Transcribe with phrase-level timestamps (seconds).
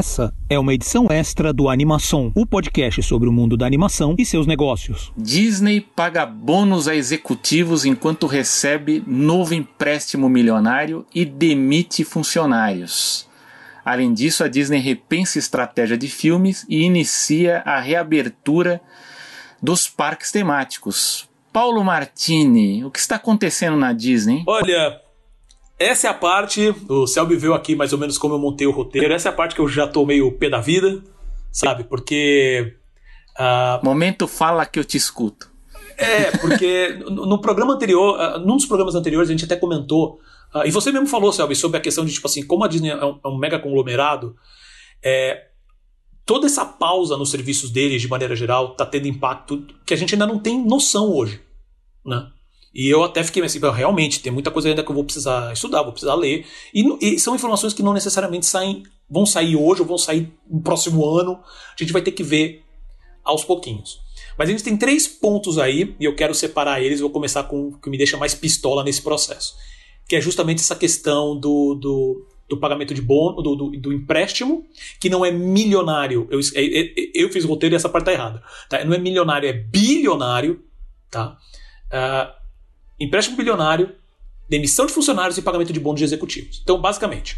[0.00, 4.24] Essa é uma edição extra do Animação, o podcast sobre o mundo da animação e
[4.24, 5.12] seus negócios.
[5.14, 13.28] Disney paga bônus a executivos enquanto recebe novo empréstimo milionário e demite funcionários.
[13.84, 18.80] Além disso, a Disney repensa estratégia de filmes e inicia a reabertura
[19.62, 21.28] dos parques temáticos.
[21.52, 24.44] Paulo Martini, o que está acontecendo na Disney?
[24.46, 24.98] Olha,
[25.80, 26.74] essa é a parte.
[26.88, 29.12] O Selby viu aqui mais ou menos como eu montei o roteiro.
[29.12, 31.02] Essa é a parte que eu já tô meio pé da vida,
[31.50, 31.84] sabe?
[31.84, 32.76] Porque.
[33.38, 33.82] Uh...
[33.82, 35.48] Momento fala que eu te escuto.
[35.96, 40.20] É, porque no, programa anterior, uh, num dos programas anteriores, a gente até comentou.
[40.54, 42.90] Uh, e você mesmo falou, Selby, sobre a questão de, tipo assim, como a Disney
[42.90, 44.34] é um, é um mega conglomerado,
[45.02, 45.46] é,
[46.24, 50.14] toda essa pausa nos serviços deles, de maneira geral, está tendo impacto que a gente
[50.14, 51.40] ainda não tem noção hoje.
[52.04, 52.30] Né?
[52.72, 55.82] E eu até fiquei assim, realmente, tem muita coisa ainda que eu vou precisar estudar,
[55.82, 56.46] vou precisar ler.
[56.72, 60.60] E, e, são informações que não necessariamente saem, vão sair hoje ou vão sair no
[60.60, 61.40] próximo ano.
[61.42, 62.62] A gente vai ter que ver
[63.24, 64.00] aos pouquinhos.
[64.38, 67.68] Mas a gente tem três pontos aí, e eu quero separar eles, vou começar com
[67.68, 69.54] o que me deixa mais pistola nesse processo.
[70.08, 74.66] Que é justamente essa questão do, do do pagamento de bônus, do, do, do, empréstimo,
[74.98, 76.26] que não é milionário.
[76.28, 78.42] Eu, eu, é, é, eu fiz o roteiro e essa parte tá errada.
[78.68, 78.84] Tá?
[78.84, 80.60] Não é milionário, é bilionário.
[81.08, 81.38] Tá?
[81.86, 82.39] Uh,
[83.00, 83.94] empréstimo bilionário,
[84.48, 86.60] demissão de funcionários e pagamento de bônus de executivos.
[86.62, 87.36] Então, basicamente,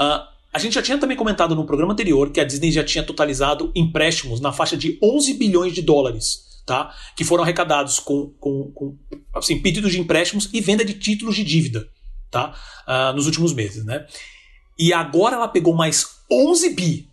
[0.00, 3.04] uh, a gente já tinha também comentado no programa anterior que a Disney já tinha
[3.04, 6.44] totalizado empréstimos na faixa de 11 bilhões de dólares.
[6.64, 6.92] Tá?
[7.14, 8.98] Que foram arrecadados com, com, com
[9.32, 11.88] assim, pedidos de empréstimos e venda de títulos de dívida
[12.30, 12.54] tá?
[12.86, 13.84] Uh, nos últimos meses.
[13.84, 14.06] Né?
[14.78, 17.10] E agora ela pegou mais 11 bi.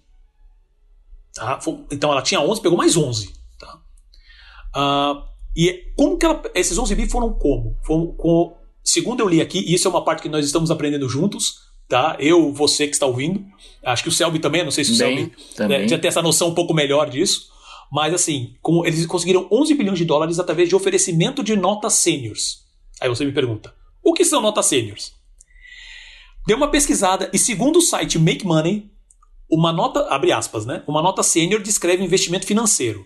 [1.33, 1.59] Tá?
[1.91, 3.33] Então ela tinha 11, pegou mais 11.
[3.59, 3.79] Tá?
[4.75, 7.77] Uh, e como que ela, esses 11 bi foram como?
[7.83, 11.07] Foram com, segundo eu li aqui, e isso é uma parte que nós estamos aprendendo
[11.07, 11.55] juntos,
[11.87, 12.17] tá?
[12.19, 13.45] Eu, você que está ouvindo,
[13.83, 16.21] acho que o Selby também, não sei se o Bem, Selby né, já tem essa
[16.21, 17.49] noção um pouco melhor disso,
[17.91, 22.63] mas assim, com, eles conseguiram 11 bilhões de dólares através de oferecimento de notas sêniors.
[22.99, 25.13] Aí você me pergunta, o que são notas sêniors?
[26.47, 28.91] Deu uma pesquisada e segundo o site Make Money,
[29.49, 30.83] uma nota, abre aspas, né?
[30.87, 33.05] Uma nota sênior descreve investimento financeiro.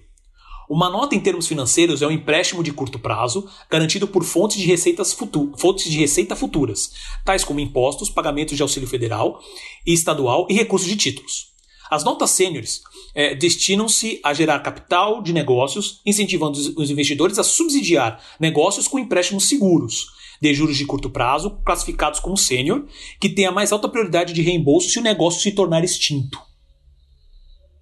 [0.69, 4.65] Uma nota em termos financeiros é um empréstimo de curto prazo, garantido por fontes de,
[4.65, 5.15] receitas
[5.57, 6.91] fontes de receita futuras,
[7.23, 9.39] tais como impostos, pagamentos de auxílio federal
[9.85, 11.53] e estadual e recursos de títulos.
[11.89, 12.81] As notas sêniores
[13.15, 19.47] é, destinam-se a gerar capital de negócios, incentivando os investidores a subsidiar negócios com empréstimos
[19.47, 20.07] seguros,
[20.41, 22.85] de juros de curto prazo, classificados como sênior,
[23.21, 26.39] que tem a mais alta prioridade de reembolso se o negócio se tornar extinto.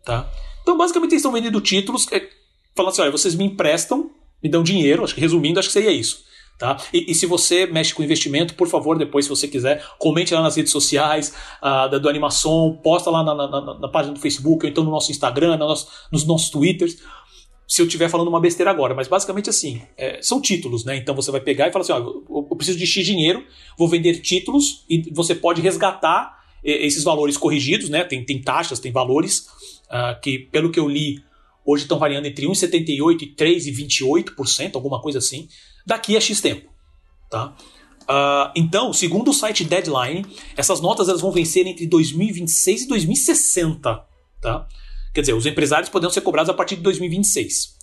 [0.06, 0.31] Tá?
[0.62, 2.29] Então, basicamente, eles estão vendendo títulos é,
[2.75, 4.12] falando assim: olha, vocês me emprestam,
[4.44, 6.25] me dão dinheiro, acho que resumindo, acho que seria isso.
[6.58, 6.78] Tá?
[6.94, 10.41] E, e, se você mexe com investimento, por favor, depois, se você quiser, comente lá
[10.41, 14.66] nas redes sociais uh, do Animação, posta lá na, na, na, na, página do Facebook,
[14.66, 16.97] ou então no nosso Instagram, no nosso, nos nossos Twitters
[17.68, 20.97] se eu estiver falando uma besteira agora, mas basicamente assim, é, são títulos, né?
[20.97, 23.44] Então você vai pegar e falar assim: ó, eu, eu preciso de X dinheiro,
[23.78, 28.03] vou vender títulos e você pode resgatar esses valores corrigidos, né?
[28.03, 29.47] Tem, tem taxas, tem valores
[29.85, 31.24] uh, que, pelo que eu li,
[31.66, 35.48] hoje estão variando entre 1,78% e 3,28%, alguma coisa assim,
[35.86, 36.70] daqui a X tempo.
[37.30, 37.56] Tá?
[38.03, 44.06] Uh, então, segundo o site Deadline, essas notas elas vão vencer entre 2026 e 2060.
[44.42, 44.68] Tá?
[45.14, 47.76] Quer dizer, os empresários poderão ser cobrados a partir de 2026.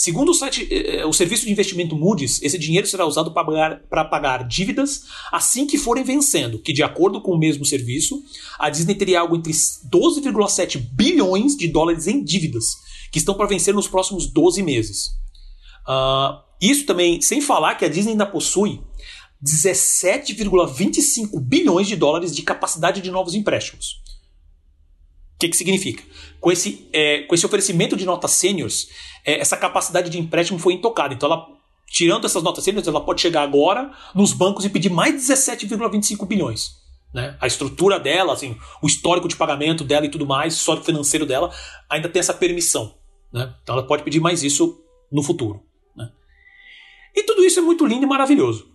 [0.00, 3.44] Segundo o site, eh, eh, o serviço de investimento Moody's, esse dinheiro será usado para
[3.44, 8.22] pagar, pagar dívidas assim que forem vencendo, que de acordo com o mesmo serviço,
[8.58, 12.64] a Disney teria algo entre 12,7 bilhões de dólares em dívidas,
[13.10, 15.08] que estão para vencer nos próximos 12 meses.
[15.86, 18.80] Uh, isso também, sem falar que a Disney ainda possui
[19.42, 24.02] 17,25 bilhões de dólares de capacidade de novos empréstimos.
[25.34, 26.04] O que, que significa?
[26.38, 28.88] Com esse, é, com esse oferecimento de notas sêniores,
[29.24, 31.14] é, essa capacidade de empréstimo foi intocada.
[31.14, 31.46] Então, ela,
[31.90, 36.72] tirando essas notas sêniores, ela pode chegar agora nos bancos e pedir mais 17,25 bilhões.
[37.14, 37.36] Né?
[37.40, 41.24] A estrutura dela, assim, o histórico de pagamento dela e tudo mais, o histórico financeiro
[41.24, 41.50] dela,
[41.88, 42.99] ainda tem essa permissão.
[43.32, 43.54] Né?
[43.62, 45.62] Então, ela pode pedir mais isso no futuro.
[45.96, 46.10] Né?
[47.14, 48.68] E tudo isso é muito lindo e maravilhoso.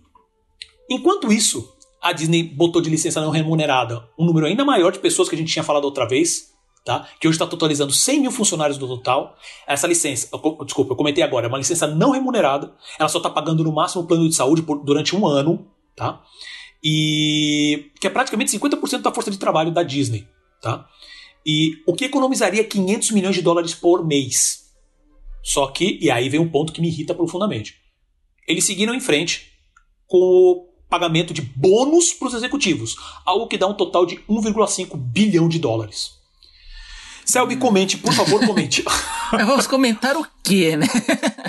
[0.90, 5.28] Enquanto isso, a Disney botou de licença não remunerada um número ainda maior de pessoas
[5.28, 6.54] que a gente tinha falado outra vez,
[6.84, 7.08] tá?
[7.20, 9.36] que hoje está totalizando 100 mil funcionários no total.
[9.66, 13.28] Essa licença, eu, desculpa, eu comentei agora, é uma licença não remunerada, ela só está
[13.30, 15.66] pagando no máximo o plano de saúde por, durante um ano,
[15.96, 16.22] tá?
[16.88, 20.28] e que é praticamente 50% da força de trabalho da Disney.
[20.62, 20.86] Tá?
[21.46, 24.64] E o que economizaria 500 milhões de dólares por mês.
[25.44, 27.76] Só que, e aí vem um ponto que me irrita profundamente.
[28.48, 29.52] Eles seguiram em frente
[30.08, 34.96] com o pagamento de bônus para os executivos, algo que dá um total de 1,5
[34.96, 36.16] bilhão de dólares.
[37.24, 38.84] Selby, comente, por favor, comente.
[39.30, 40.86] Vamos comentar o quê, né?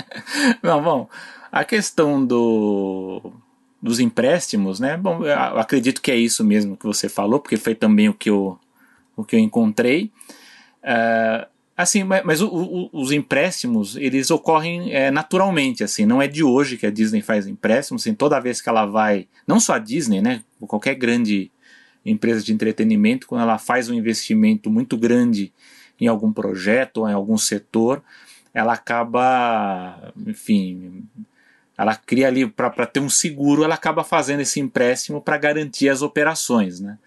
[0.62, 1.08] Não, bom,
[1.50, 3.32] a questão do,
[3.80, 4.96] dos empréstimos, né?
[4.96, 8.28] Bom, eu acredito que é isso mesmo que você falou, porque foi também o que
[8.28, 8.58] eu,
[9.18, 10.12] o que eu encontrei.
[10.78, 16.28] Uh, assim, mas, mas o, o, os empréstimos, eles ocorrem é, naturalmente, assim, não é
[16.28, 19.74] de hoje que a Disney faz empréstimos, assim, toda vez que ela vai, não só
[19.74, 20.42] a Disney, né?
[20.60, 21.50] Qualquer grande
[22.06, 25.52] empresa de entretenimento, quando ela faz um investimento muito grande
[26.00, 28.02] em algum projeto ou em algum setor,
[28.54, 31.04] ela acaba, enfim,
[31.76, 36.02] ela cria ali para ter um seguro, ela acaba fazendo esse empréstimo para garantir as
[36.02, 36.98] operações, né?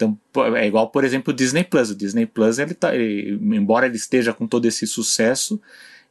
[0.00, 0.18] Então,
[0.56, 1.90] é igual, por exemplo, o Disney Plus.
[1.90, 5.60] O Disney Plus, ele tá, ele, embora ele esteja com todo esse sucesso,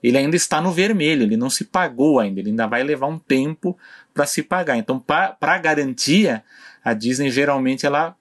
[0.03, 3.17] ele ainda está no vermelho, ele não se pagou ainda, ele ainda vai levar um
[3.17, 3.75] tempo
[4.13, 4.77] para se pagar.
[4.77, 6.43] Então, para garantia,
[6.83, 8.15] a Disney geralmente ela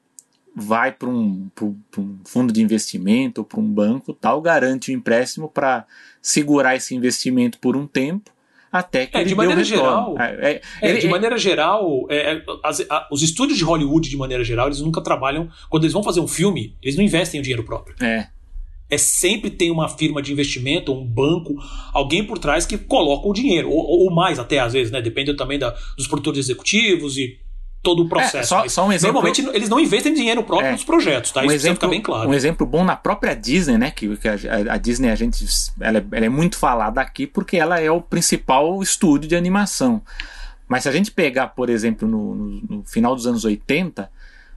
[0.55, 1.49] vai para um,
[1.97, 5.87] um, fundo de investimento ou para um banco, tal, garante o empréstimo para
[6.23, 8.33] segurar esse investimento por um tempo
[8.71, 10.15] até que é, ele de maneira geral.
[10.19, 14.17] É, é, é, de maneira geral é, é, as, a, os estúdios de Hollywood de
[14.17, 17.43] maneira geral eles nunca trabalham quando eles vão fazer um filme eles não investem o
[17.43, 17.95] dinheiro próprio.
[18.01, 18.29] É.
[18.91, 21.55] É sempre tem uma firma de investimento, um banco,
[21.93, 25.03] alguém por trás que coloca o dinheiro, ou, ou mais até às vezes, né?
[25.03, 27.39] Depende também da, dos produtores executivos e
[27.89, 28.37] todo o é, processo.
[28.37, 29.15] É, só, só, um exemplo...
[29.15, 31.41] Normalmente eles não investem dinheiro próprio é, nos projetos, tá?
[31.41, 32.29] Um Isso exemplo, ficar bem claro.
[32.29, 33.91] Um exemplo bom na própria Disney, né?
[33.91, 34.35] Que, que a,
[34.75, 35.47] a, Disney, a gente,
[35.81, 40.03] ela, é, ela é muito falada aqui porque ela é o principal estúdio de animação.
[40.69, 44.11] Mas se a gente pegar, por exemplo, no, no, no final dos anos 80,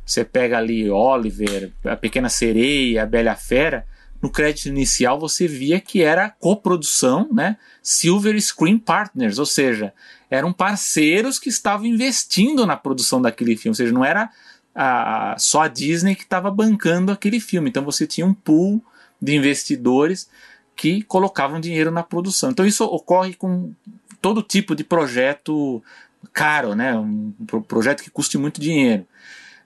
[0.06, 3.86] você pega ali Oliver, a Pequena Sereia, a Bela Fera,
[4.22, 7.58] no crédito inicial você via que era coprodução, né?
[7.82, 9.94] Silver Screen Partners, ou seja,
[10.30, 14.30] eram parceiros que estavam investindo na produção daquele filme, ou seja, não era
[14.76, 17.70] a, só a Disney que estava bancando aquele filme.
[17.70, 18.84] Então você tinha um pool
[19.22, 20.30] de investidores
[20.76, 22.52] que colocavam dinheiro na produção.
[22.52, 23.74] Então isso ocorre com
[24.22, 25.84] todo tipo de projeto
[26.32, 26.96] caro, né?
[26.96, 27.34] Um
[27.68, 29.06] projeto que custe muito dinheiro.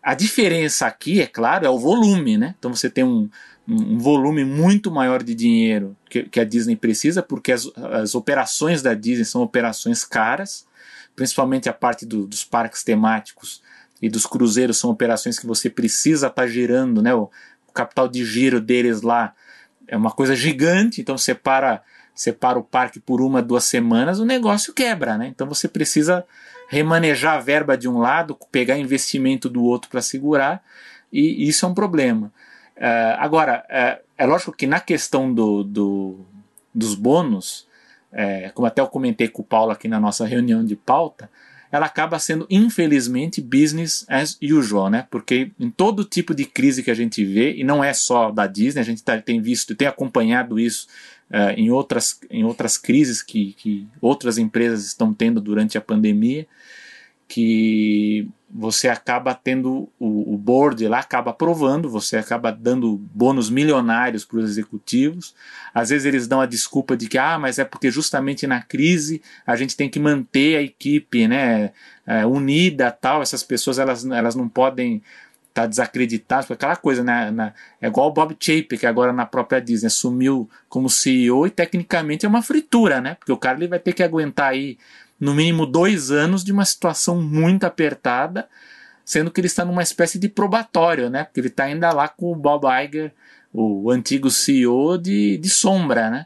[0.02, 2.56] A diferença aqui, é claro, é o volume, né?
[2.58, 3.30] Então você tem um,
[3.68, 8.82] um volume muito maior de dinheiro que, que a Disney precisa, porque as, as, operações
[8.82, 10.68] da Disney são operações caras,
[11.16, 13.64] principalmente a parte do, dos parques temáticos
[14.02, 17.14] e dos cruzeiros são operações que você precisa estar tá gerando, né?
[17.16, 17.30] O,
[17.68, 19.34] o, capital de giro deles lá
[19.88, 21.82] é uma coisa gigante, então você para,
[22.58, 25.28] o parque por uma, duas semanas, o negócio quebra, né?
[25.28, 26.24] Então você precisa
[26.68, 30.64] remanejar a verba de um lado, pegar investimento do outro para segurar,
[31.12, 32.32] e isso é um problema.
[32.78, 36.26] Uh, agora, uh, é lógico que na questão do, do
[36.76, 37.66] dos bônus,
[38.12, 41.30] é, como até eu comentei com o Paulo aqui na nossa reunião de pauta,
[41.72, 45.08] ela acaba sendo, infelizmente, business as usual, né?
[45.10, 48.46] Porque em todo tipo de crise que a gente vê, e não é só da
[48.46, 50.88] Disney, a gente tá, tem visto, tem acompanhado isso
[51.32, 56.48] uh, em, outras, em outras crises que, que outras empresas estão tendo durante a pandemia,
[57.28, 64.24] que você acaba tendo o, o, board lá acaba aprovando, você acaba dando bônus milionários
[64.24, 65.36] para os executivos.
[65.74, 69.22] Às vezes eles dão a desculpa de que ah, mas é porque justamente na crise
[69.46, 71.72] a gente tem que manter a equipe, né,
[72.08, 73.22] é, unida, tal.
[73.22, 75.04] Essas pessoas elas, elas não podem
[75.50, 79.26] estar tá desacreditadas, aquela coisa, né, na, é igual o Bob Chapek que agora na
[79.26, 83.68] própria Disney assumiu como CEO e tecnicamente é uma fritura, né, porque o cara ele
[83.68, 84.78] vai ter que aguentar aí
[85.20, 88.48] no mínimo dois anos de uma situação muito apertada,
[89.04, 91.24] sendo que ele está numa espécie de probatório, né?
[91.24, 93.14] Porque ele está ainda lá com o Bob Iger,
[93.54, 96.26] o antigo CEO de, de sombra, né?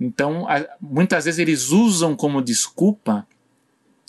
[0.00, 3.26] Então, a, muitas vezes eles usam como desculpa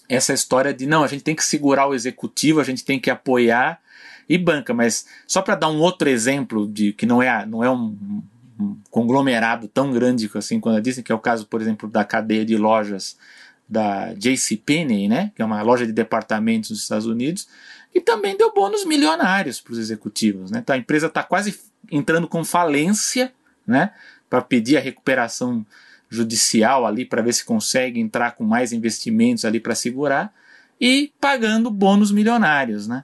[0.07, 3.09] essa história de não, a gente tem que segurar o executivo, a gente tem que
[3.09, 3.79] apoiar
[4.27, 7.69] e banca, mas só para dar um outro exemplo de que não é, não é
[7.69, 8.21] um,
[8.59, 12.45] um conglomerado tão grande assim quando dizem que é o caso, por exemplo, da cadeia
[12.45, 13.17] de lojas
[13.67, 17.47] da JCPenney, né, que é uma loja de departamentos nos Estados Unidos,
[17.93, 20.51] e também deu bônus milionários para os executivos.
[20.51, 20.59] Né?
[20.59, 21.59] Então a empresa está quase
[21.91, 23.31] entrando com falência
[23.65, 23.91] né,
[24.29, 25.65] para pedir a recuperação
[26.09, 30.33] judicial ali para ver se consegue entrar com mais investimentos ali para segurar
[30.79, 32.87] e pagando bônus milionários.
[32.87, 33.03] Né?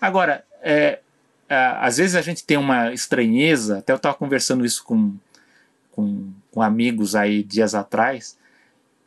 [0.00, 1.00] Agora, é,
[1.48, 5.14] às vezes a gente tem uma estranheza, até eu estava conversando isso com,
[5.90, 8.38] com, com amigos aí dias atrás,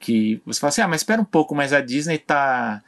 [0.03, 2.83] que você fala assim, ah, mas espera um pouco, mas a Disney tá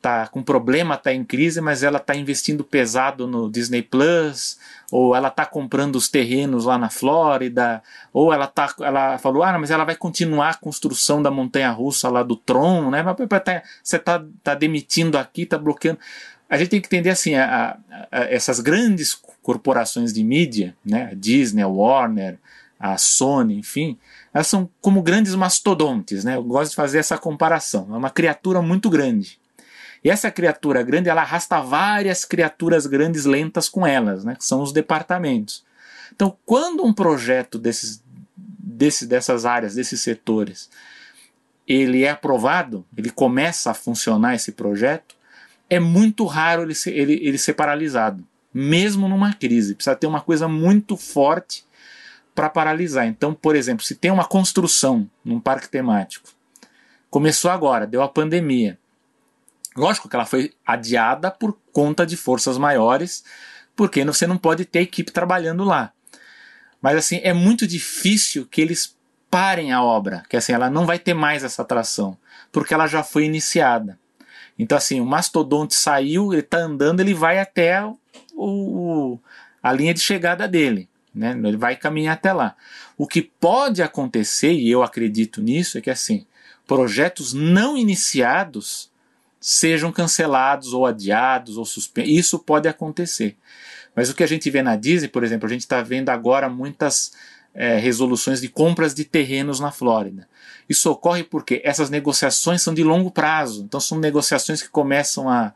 [0.00, 4.58] tá com problema, tá em crise, mas ela tá investindo pesado no Disney Plus,
[4.92, 9.58] ou ela tá comprando os terrenos lá na Flórida, ou ela tá ela falou, ah,
[9.58, 13.02] mas ela vai continuar a construção da montanha russa lá do Tron, né?
[13.42, 15.98] Tá, você tá, tá demitindo aqui, tá bloqueando.
[16.50, 21.08] A gente tem que entender assim, a, a, a essas grandes corporações de mídia, né?
[21.12, 22.38] A Disney, a Warner,
[22.78, 23.96] a Sony, enfim,
[24.34, 26.34] elas são como grandes mastodontes, né?
[26.34, 27.86] Eu gosto de fazer essa comparação.
[27.94, 29.38] É uma criatura muito grande.
[30.02, 34.34] E essa criatura grande, ela arrasta várias criaturas grandes lentas com elas, né?
[34.34, 35.64] Que são os departamentos.
[36.12, 38.02] Então, quando um projeto desses,
[38.36, 40.68] desse, dessas áreas, desses setores,
[41.66, 45.14] ele é aprovado, ele começa a funcionar esse projeto,
[45.70, 48.22] é muito raro ele ser, ele, ele ser paralisado,
[48.52, 49.76] mesmo numa crise.
[49.76, 51.63] Precisa ter uma coisa muito forte
[52.34, 53.06] para paralisar.
[53.06, 56.28] Então, por exemplo, se tem uma construção num parque temático,
[57.08, 58.78] começou agora, deu a pandemia.
[59.76, 63.24] Lógico que ela foi adiada por conta de forças maiores,
[63.76, 65.92] porque você não pode ter equipe trabalhando lá.
[66.80, 68.96] Mas assim, é muito difícil que eles
[69.30, 72.16] parem a obra, que assim, ela não vai ter mais essa atração,
[72.52, 73.98] porque ela já foi iniciada.
[74.56, 77.96] Então assim, o mastodonte saiu, ele está andando, ele vai até o,
[78.36, 79.20] o,
[79.62, 80.88] a linha de chegada dele.
[81.14, 81.32] Né?
[81.44, 82.56] Ele vai caminhar até lá.
[82.96, 86.26] O que pode acontecer, e eu acredito nisso, é que assim,
[86.66, 88.90] projetos não iniciados
[89.40, 92.12] sejam cancelados ou adiados ou suspensos.
[92.12, 93.36] Isso pode acontecer.
[93.94, 96.48] Mas o que a gente vê na Disney, por exemplo, a gente está vendo agora
[96.48, 97.12] muitas
[97.54, 100.26] é, resoluções de compras de terrenos na Flórida.
[100.68, 103.62] Isso ocorre porque essas negociações são de longo prazo.
[103.62, 105.52] Então são negociações que começam há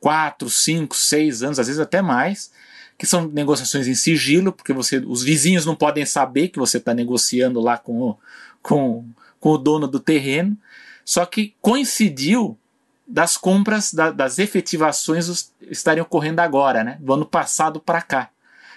[0.00, 2.50] 4, 5, 6 anos, às vezes até mais,
[3.02, 6.94] que são negociações em sigilo, porque você, os vizinhos não podem saber que você está
[6.94, 8.18] negociando lá com o,
[8.62, 9.04] com,
[9.40, 10.56] com o dono do terreno.
[11.04, 12.56] Só que coincidiu
[13.04, 16.96] das compras, da, das efetivações estarem ocorrendo agora, né?
[17.00, 18.30] Do ano passado para cá.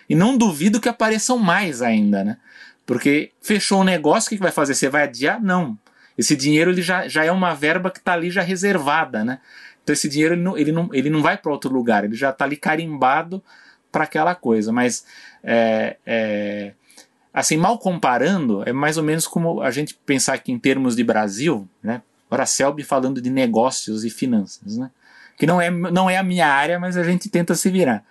[0.10, 2.38] E não duvido que apareção mais ainda, né?
[2.84, 4.74] Porque fechou um negócio, o que vai fazer?
[4.74, 5.40] Você vai adiar?
[5.40, 5.78] Não.
[6.18, 9.38] Esse dinheiro ele já, já é uma verba que está ali já reservada, né?
[9.84, 12.32] Então esse dinheiro ele não, ele não, ele não vai para outro lugar, ele já
[12.32, 13.44] está ali carimbado
[13.96, 14.74] para aquela coisa.
[14.74, 15.06] Mas,
[15.42, 16.74] é, é,
[17.34, 21.04] assim, mal comparando, é mais ou menos como a gente pensar que em termos de
[21.04, 22.02] Brasil, né?
[22.46, 24.92] Selby falando de negócios e finanças, né?
[25.38, 28.04] Que não é, não é a minha área, mas a gente tenta se virar.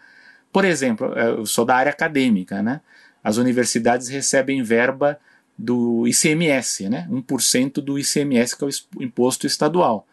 [0.50, 2.81] Por exemplo, eu sou da área acadêmica, né?
[3.23, 5.19] As universidades recebem verba
[5.59, 7.07] do ICMS, né?
[7.11, 10.07] 1% do ICMS, que é o imposto estadual.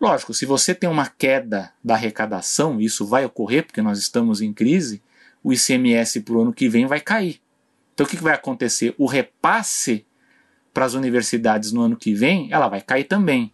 [0.00, 4.54] Lógico, se você tem uma queda da arrecadação, isso vai ocorrer porque nós estamos em
[4.54, 5.02] crise,
[5.42, 7.40] o ICMS para o ano que vem vai cair.
[7.94, 8.94] Então o que, que vai acontecer?
[8.98, 10.04] O repasse
[10.72, 13.52] para as universidades no ano que vem, ela vai cair também.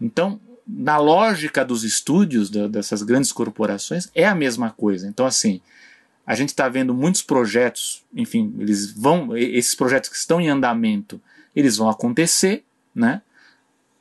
[0.00, 5.08] Então, na lógica dos estúdios dessas grandes corporações, é a mesma coisa.
[5.08, 5.60] Então, assim,
[6.26, 11.20] a gente está vendo muitos projetos, enfim, eles vão, esses projetos que estão em andamento,
[11.56, 13.22] eles vão acontecer, né?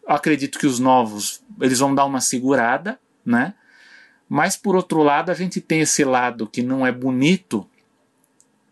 [0.07, 3.53] Eu acredito que os novos, eles vão dar uma segurada, né?
[4.29, 7.67] Mas por outro lado, a gente tem esse lado que não é bonito,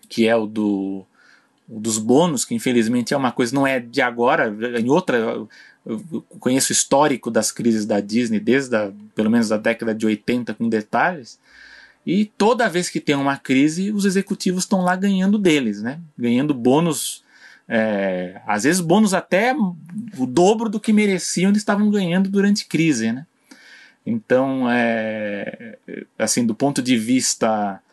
[0.07, 1.05] que é o do
[1.69, 5.17] o dos bônus, que infelizmente é uma coisa, não é de agora, em outra.
[5.85, 10.05] Eu conheço o histórico das crises da Disney, desde a, pelo menos a década de
[10.05, 11.39] 80, com detalhes.
[12.05, 15.99] E toda vez que tem uma crise, os executivos estão lá ganhando deles, né?
[16.17, 17.23] Ganhando bônus,
[17.67, 19.53] é, às vezes bônus até
[20.17, 23.25] o dobro do que mereciam eles estavam ganhando durante crise, né?
[24.09, 25.77] Então, é,
[26.17, 27.83] assim, do ponto de vista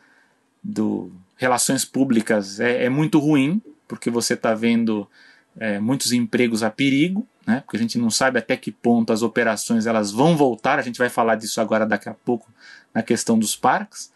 [0.63, 5.09] do relações públicas é, é muito ruim, porque você está vendo
[5.59, 7.65] é, muitos empregos a perigo, né?
[7.67, 10.99] porque a gente não sabe até que ponto as operações elas vão voltar, a gente
[10.99, 12.49] vai falar disso agora daqui a pouco
[12.95, 14.13] na questão dos parques,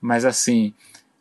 [0.00, 0.72] mas assim,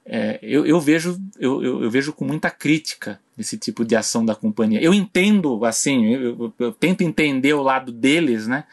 [0.06, 4.26] é, eu, eu, vejo, eu, eu, eu, vejo com muita crítica esse tipo de ação
[4.26, 4.82] da companhia.
[4.82, 8.64] Eu entendo, assim, eu, eu tento entender o lado deles, né?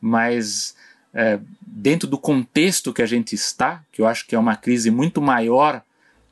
[0.00, 0.76] mas
[1.12, 4.90] é, dentro do contexto que a gente está, que eu acho que é uma crise
[4.90, 5.82] muito maior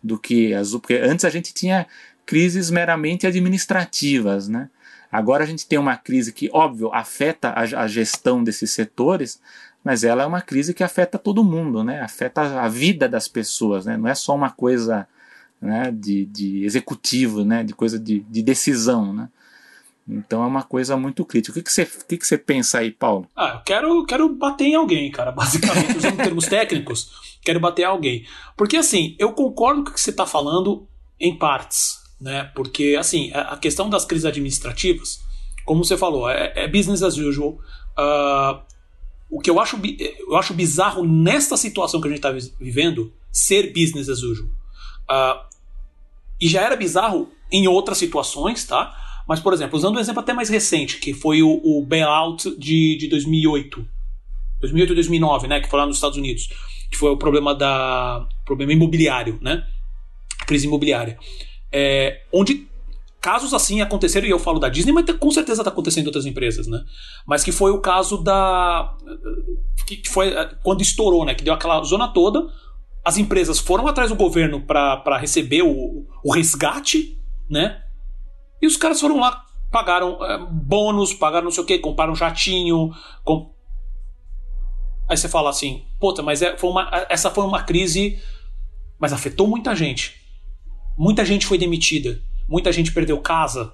[0.02, 0.73] do que as.
[0.73, 1.87] Porque antes a gente tinha
[2.25, 4.68] crises meramente administrativas, né?
[5.11, 9.40] Agora a gente tem uma crise que, óbvio, afeta a, a, gestão desses setores,
[9.83, 12.00] mas ela é uma crise que afeta todo mundo, né?
[12.00, 13.97] Afeta a vida das pessoas, né?
[13.97, 15.06] Não é só uma coisa
[15.61, 17.62] né, de, de executivo, né?
[17.62, 19.28] De coisa de, de decisão, né?
[20.09, 21.51] Então é uma coisa muito crítica.
[21.51, 23.29] O que, que, você, o que, que você pensa aí, Paulo?
[23.35, 25.33] Ah, eu quero, quero bater em alguém, cara.
[25.33, 27.11] Basicamente, usando termos técnicos,
[27.43, 28.27] quero bater em alguém.
[28.57, 30.87] Porque, assim, eu concordo com o que você está falando
[31.19, 32.45] em partes, né?
[32.55, 35.21] Porque, assim, a questão das crises administrativas,
[35.65, 37.59] como você falou, é, é business as usual.
[37.99, 38.63] Uh,
[39.29, 39.77] o que eu acho,
[40.29, 44.49] eu acho bizarro nesta situação que a gente está vivendo ser business as usual.
[45.11, 45.45] Uh,
[46.41, 48.95] e já era bizarro em outras situações, tá?
[49.26, 52.97] Mas, por exemplo, usando um exemplo até mais recente, que foi o, o bailout de,
[52.97, 53.87] de 2008.
[54.61, 55.61] 2008 e 2009, né?
[55.61, 56.49] Que foi lá nos Estados Unidos.
[56.90, 59.66] Que foi o problema da problema imobiliário, né?
[60.47, 61.18] Crise imobiliária.
[61.73, 62.68] É, onde
[63.26, 66.26] casos assim aconteceram, e eu falo da Disney, mas com certeza está acontecendo em outras
[66.26, 66.85] empresas, né?
[67.26, 68.95] Mas que foi o caso da.
[69.85, 71.35] que foi eh, quando estourou, né?
[71.35, 72.47] Que deu aquela zona toda.
[73.04, 77.83] As empresas foram atrás do governo para receber o, o resgate, né?
[78.61, 82.17] E os caras foram lá, pagaram é, bônus, pagaram não sei o que, compraram um
[82.17, 82.91] jatinho.
[83.25, 83.55] Com...
[85.09, 88.21] Aí você fala assim, puta, mas é, foi uma, essa foi uma crise,
[88.99, 90.15] mas afetou muita gente.
[90.97, 93.73] Muita gente foi demitida muita gente perdeu casa,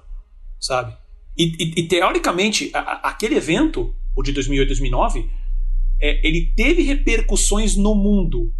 [0.59, 0.95] sabe?
[1.37, 5.29] E, e, e teoricamente, a, aquele evento, o de 2008 2009,
[6.01, 8.53] é, ele teve repercussões no mundo,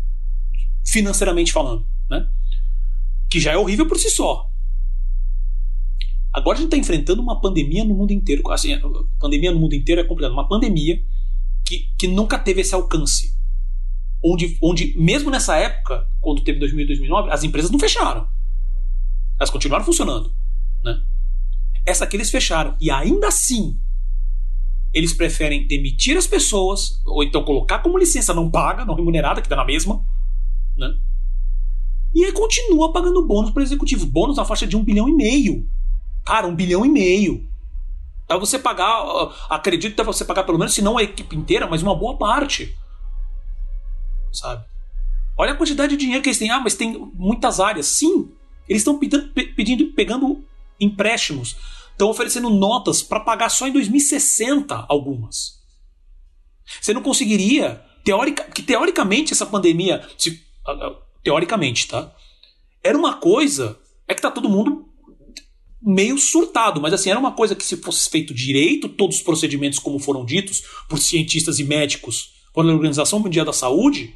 [0.85, 2.27] financeiramente falando, né?
[3.29, 4.49] Que já é horrível por si só.
[6.33, 8.49] Agora a gente está enfrentando uma pandemia no mundo inteiro.
[8.51, 8.69] Assim,
[9.19, 10.31] pandemia no mundo inteiro é complicado.
[10.31, 10.99] Uma pandemia
[11.63, 13.33] que, que nunca teve esse alcance.
[14.25, 18.27] Onde, onde, mesmo nessa época, quando teve 2008 2009, as empresas não fecharam.
[19.39, 20.33] Elas continuaram funcionando.
[20.83, 21.03] Né?
[21.85, 22.75] Essa aqui eles fecharam.
[22.81, 23.79] E ainda assim,
[24.91, 29.49] eles preferem demitir as pessoas, ou então colocar como licença não paga, não remunerada, que
[29.49, 30.03] dá na mesma.
[30.75, 30.87] Né?
[32.15, 34.05] E aí continua pagando bônus para executivo.
[34.05, 35.67] Bônus na faixa de um bilhão e meio.
[36.25, 37.47] Cara, um bilhão e meio.
[38.27, 39.03] Dá você pagar,
[39.49, 42.75] acredito que você pagar pelo menos, se não a equipe inteira, mas uma boa parte.
[44.31, 44.65] Sabe?
[45.37, 46.49] Olha a quantidade de dinheiro que eles têm.
[46.49, 47.87] Ah, mas tem muitas áreas.
[47.87, 48.31] Sim,
[48.67, 50.43] eles estão pedindo, pedindo, pegando
[50.79, 51.55] empréstimos,
[51.91, 55.61] estão oferecendo notas para pagar só em 2060 algumas.
[56.81, 60.41] Você não conseguiria, teórica, que teoricamente essa pandemia, se,
[61.23, 62.11] teoricamente, tá?
[62.83, 64.92] Era uma coisa, é que tá todo mundo
[65.85, 69.79] meio surtado, mas assim, era uma coisa que se fosse feito direito, todos os procedimentos
[69.79, 74.15] como foram ditos por cientistas e médicos, por Organização Mundial da Saúde,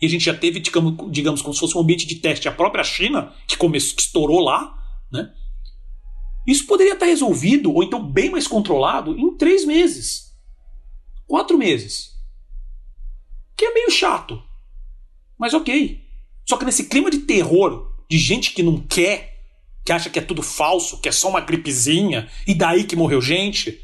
[0.00, 2.52] e a gente já teve, digamos, digamos como se fosse um ambiente de teste, a
[2.52, 4.76] própria China, que, começou, que estourou lá,
[5.12, 5.32] né?
[6.44, 10.32] Isso poderia estar resolvido, ou então bem mais controlado, em três meses.
[11.24, 12.10] Quatro meses.
[13.56, 14.42] Que é meio chato.
[15.38, 16.04] Mas ok.
[16.48, 19.31] Só que nesse clima de terror, de gente que não quer,
[19.84, 23.20] que acha que é tudo falso, que é só uma gripezinha, e daí que morreu
[23.20, 23.80] gente,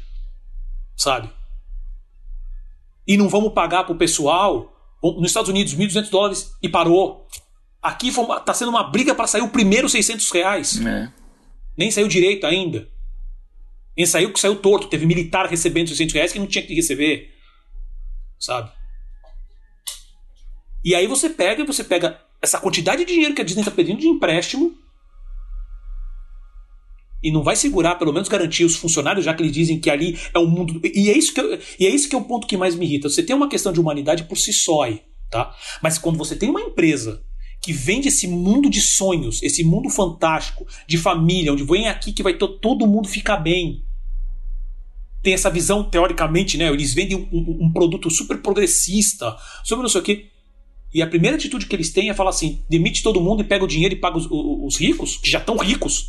[0.95, 1.29] sabe?
[3.07, 7.27] E não vamos pagar pro pessoal nos Estados Unidos, 1.200 dólares e parou.
[7.81, 10.85] Aqui está sendo uma briga para sair o primeiro 600 reais.
[10.85, 11.11] É.
[11.77, 12.89] Nem saiu direito ainda.
[13.95, 14.87] Nem saiu que saiu torto.
[14.87, 17.33] Teve militar recebendo 600 reais que não tinha que receber.
[18.37, 18.71] Sabe?
[20.83, 23.99] E aí você pega, você pega essa quantidade de dinheiro que a Disney está pedindo
[23.99, 24.77] de empréstimo
[27.21, 30.17] e não vai segurar, pelo menos garantir os funcionários, já que eles dizem que ali
[30.33, 30.79] é um mundo.
[30.83, 32.85] E é isso que, eu, e é, isso que é o ponto que mais me
[32.85, 33.09] irrita.
[33.09, 35.53] Você tem uma questão de humanidade por si só aí, tá?
[35.81, 37.21] Mas quando você tem uma empresa
[37.61, 42.23] que vende esse mundo de sonhos, esse mundo fantástico, de família, onde vem aqui que
[42.23, 43.83] vai todo mundo ficar bem.
[45.21, 46.69] Tem essa visão, teoricamente, né?
[46.69, 50.27] Eles vendem um, um produto super progressista, sobre não sei o quê.
[50.93, 53.65] E a primeira atitude que eles têm é falar assim: demite todo mundo e pega
[53.65, 56.07] o dinheiro e paga os, os ricos, que já estão ricos.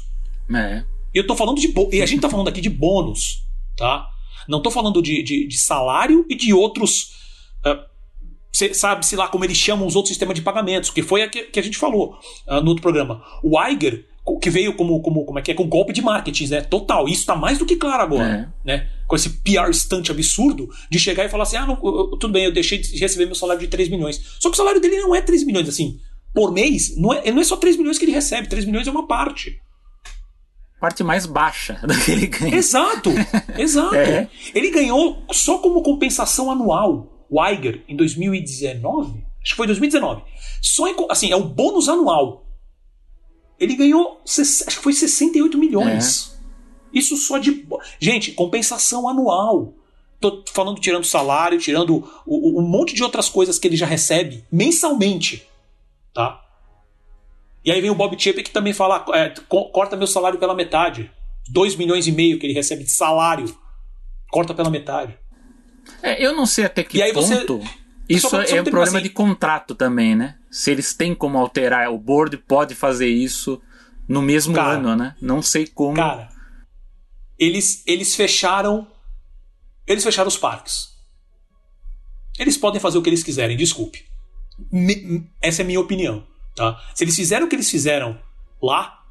[0.55, 0.85] É.
[1.15, 1.73] E eu tô falando de.
[1.93, 3.45] E a gente tá falando aqui de bônus,
[3.77, 4.09] tá?
[4.49, 7.13] Não tô falando de, de, de salário e de outros.
[7.65, 7.91] Uh,
[8.73, 11.61] Sabe-se lá como eles chamam os outros sistemas de pagamentos, que foi a que, que
[11.61, 12.19] a gente falou
[12.49, 13.23] uh, no outro programa.
[13.45, 14.05] O Iger,
[14.41, 16.61] que veio como, como, como é que é, com golpe de marketing, né?
[16.61, 17.09] Total.
[17.09, 18.67] Isso tá mais do que claro agora, é.
[18.67, 18.91] né?
[19.07, 22.53] Com esse PR stunt absurdo de chegar e falar assim: ah, não, tudo bem, eu
[22.53, 24.21] deixei de receber meu salário de 3 milhões.
[24.41, 26.01] Só que o salário dele não é 3 milhões, assim,
[26.35, 28.91] por mês, não é, não é só 3 milhões que ele recebe, 3 milhões é
[28.91, 29.61] uma parte
[30.81, 32.57] parte mais baixa do que ele ganha.
[32.57, 33.11] Exato,
[33.57, 33.95] exato.
[33.95, 34.29] É.
[34.55, 40.23] Ele ganhou só como compensação anual, o Iger, em 2019, acho que foi 2019.
[40.63, 42.47] Só em, assim, é o bônus anual.
[43.59, 46.35] Ele ganhou, acho que foi 68 milhões.
[46.37, 46.99] É.
[46.99, 47.67] Isso só de.
[48.01, 49.75] Gente, compensação anual.
[50.19, 55.47] Tô falando tirando salário, tirando um monte de outras coisas que ele já recebe mensalmente.
[56.13, 56.43] Tá?
[57.65, 59.33] E aí vem o Bob Chapek que também fala: é,
[59.73, 61.11] corta meu salário pela metade.
[61.49, 63.55] 2 milhões e meio que ele recebe de salário.
[64.31, 65.19] Corta pela metade.
[66.03, 67.59] É, eu não sei até que ponto.
[67.59, 67.81] Você...
[68.09, 69.03] Isso só, só é um problema assim...
[69.03, 70.37] de contrato também, né?
[70.51, 73.61] Se eles têm como alterar, o board pode fazer isso
[74.09, 75.15] no mesmo cara, ano, né?
[75.21, 75.95] Não sei como.
[75.95, 76.29] Cara,
[77.39, 78.87] eles, eles fecharam.
[79.87, 80.89] Eles fecharam os parques.
[82.39, 84.05] Eles podem fazer o que eles quiserem, desculpe.
[84.73, 86.27] Me, essa é a minha opinião.
[86.61, 86.79] Tá?
[86.95, 88.19] Se eles fizeram o que eles fizeram
[88.63, 89.03] lá,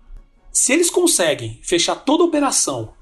[0.51, 2.93] se eles conseguem fechar toda operação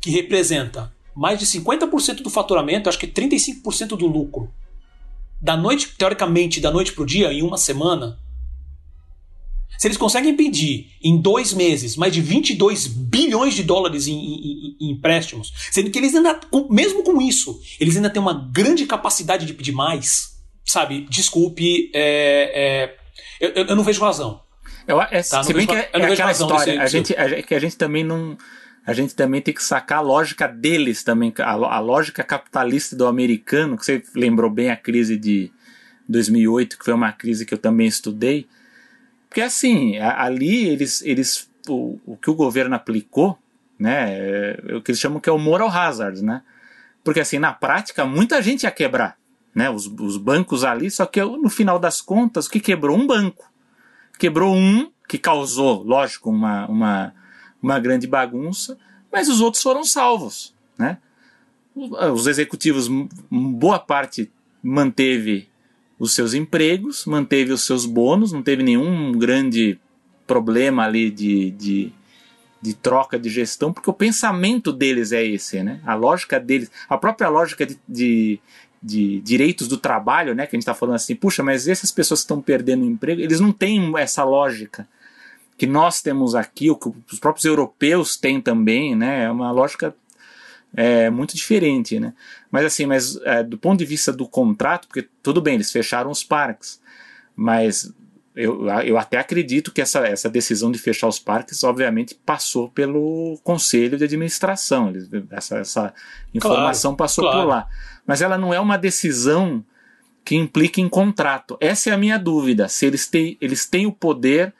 [0.00, 4.54] que representa mais de 50% do faturamento, acho que 35% do lucro,
[5.42, 8.20] da noite, teoricamente, da noite para o dia, em uma semana,
[9.76, 14.76] Se eles conseguem pedir em dois meses mais de 22 bilhões de dólares em, em,
[14.80, 16.38] em, empréstimos, sendo que eles ainda,
[16.70, 21.06] mesmo com isso, eles ainda têm uma grande capacidade de pedir mais, sabe?
[21.10, 22.97] Desculpe, é, é,
[23.40, 24.40] eu, eu, não vejo razão.
[24.86, 25.42] Eu, é, tá?
[25.42, 28.36] se bem que é, é aquela história, a gente, a, que a gente também não.
[28.86, 33.06] A gente também tem que sacar a lógica deles também, a, a lógica capitalista do
[33.06, 35.52] americano, que você lembrou bem a crise de
[36.08, 38.48] 2008, que foi uma crise que eu também estudei
[39.28, 43.38] porque assim, ali eles, eles o, o que o governo aplicou,
[43.78, 46.42] né, é o que eles chamam que é o moral hazard, né?
[47.04, 49.16] Porque assim, na prática, muita gente ia quebrar,
[49.54, 49.70] né?
[49.70, 53.50] Os, os bancos ali, só que no final das contas, o que quebrou um banco?
[54.18, 57.14] Quebrou um, que causou, lógico, uma, uma,
[57.62, 58.78] uma grande bagunça,
[59.12, 60.98] mas os outros foram salvos, né?
[61.74, 62.88] Os executivos,
[63.30, 64.30] boa parte
[64.62, 65.48] manteve
[65.98, 69.78] os seus empregos, manteve os seus bônus, não teve nenhum grande
[70.26, 71.92] problema ali de, de,
[72.60, 75.80] de, troca de gestão, porque o pensamento deles é esse, né?
[75.84, 78.40] A lógica deles, a própria lógica de, de,
[78.82, 80.46] de direitos do trabalho, né?
[80.46, 83.40] Que a gente está falando assim, puxa, mas essas pessoas que estão perdendo emprego, eles
[83.40, 84.86] não têm essa lógica
[85.56, 89.24] que nós temos aqui, o que os próprios europeus têm também, né?
[89.24, 89.94] É uma lógica
[90.74, 92.12] é muito diferente, né?
[92.50, 96.10] Mas assim, mas é, do ponto de vista do contrato, porque tudo bem, eles fecharam
[96.10, 96.80] os parques,
[97.34, 97.92] mas
[98.38, 103.36] eu, eu até acredito que essa, essa decisão de fechar os parques, obviamente, passou pelo
[103.42, 104.92] conselho de administração.
[105.32, 105.94] Essa, essa
[106.32, 107.40] informação claro, passou claro.
[107.40, 107.68] por lá.
[108.06, 109.64] Mas ela não é uma decisão
[110.24, 111.58] que implica em contrato.
[111.60, 112.68] Essa é a minha dúvida.
[112.68, 114.54] Se eles têm, eles têm o poder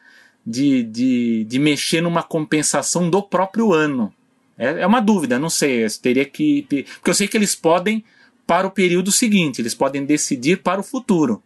[0.44, 4.12] de, de, de mexer numa compensação do próprio ano.
[4.58, 5.86] É, é uma dúvida, não sei.
[6.02, 6.62] Teria que.
[6.96, 8.04] Porque eu sei que eles podem
[8.44, 11.40] para o período seguinte, eles podem decidir para o futuro.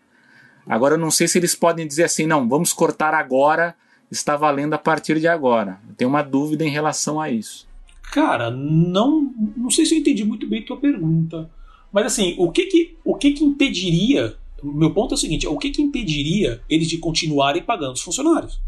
[0.66, 3.74] Agora eu não sei se eles podem dizer assim, não, vamos cortar agora,
[4.10, 5.80] está valendo a partir de agora.
[5.88, 7.66] Eu tenho uma dúvida em relação a isso.
[8.12, 11.50] Cara, não, não sei se eu entendi muito bem tua pergunta.
[11.92, 14.36] Mas assim, o que que, o que, que impediria?
[14.62, 18.60] Meu ponto é o seguinte: o que que impediria eles de continuarem pagando os funcionários?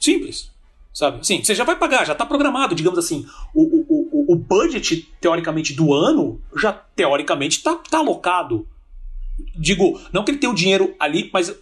[0.00, 0.54] Simples
[0.96, 1.26] sabe?
[1.26, 5.12] Sim, você já vai pagar, já está programado, digamos assim, o, o, o, o budget,
[5.20, 8.66] teoricamente, do ano, já teoricamente está tá alocado.
[9.54, 11.54] Digo, não que ele tenha o dinheiro ali, mas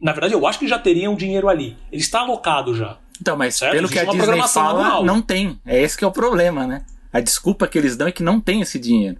[0.00, 1.76] na verdade eu acho que já teria um dinheiro ali.
[1.90, 2.98] Ele está alocado já.
[3.20, 3.72] Então, mas certo?
[3.72, 5.04] pelo Existe que a Disney fala, manual.
[5.04, 5.60] não tem.
[5.64, 6.84] É esse que é o problema, né?
[7.12, 9.18] A desculpa que eles dão é que não tem esse dinheiro.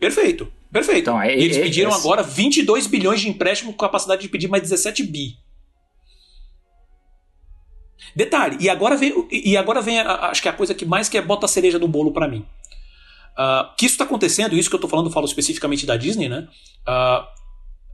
[0.00, 1.02] Perfeito, perfeito.
[1.02, 4.48] Então, é, eles é, pediram é, agora 22 bilhões de empréstimo com capacidade de pedir
[4.48, 5.36] mais 17 bi.
[8.16, 11.18] Detalhe, e agora vem, e agora vem a, acho que a coisa que mais que
[11.18, 12.44] é bota a cereja do bolo para mim.
[13.38, 16.28] Uh, que isso está acontecendo, isso que eu estou falando, eu falo especificamente da Disney,
[16.28, 16.48] né?
[16.80, 17.24] Uh,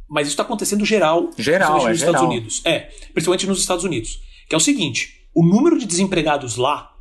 [0.09, 2.15] mas isso está acontecendo geral, geral é nos geral.
[2.15, 2.63] Estados Unidos.
[2.65, 2.81] É,
[3.13, 4.21] principalmente nos Estados Unidos.
[4.49, 6.97] Que é o seguinte: o número de desempregados lá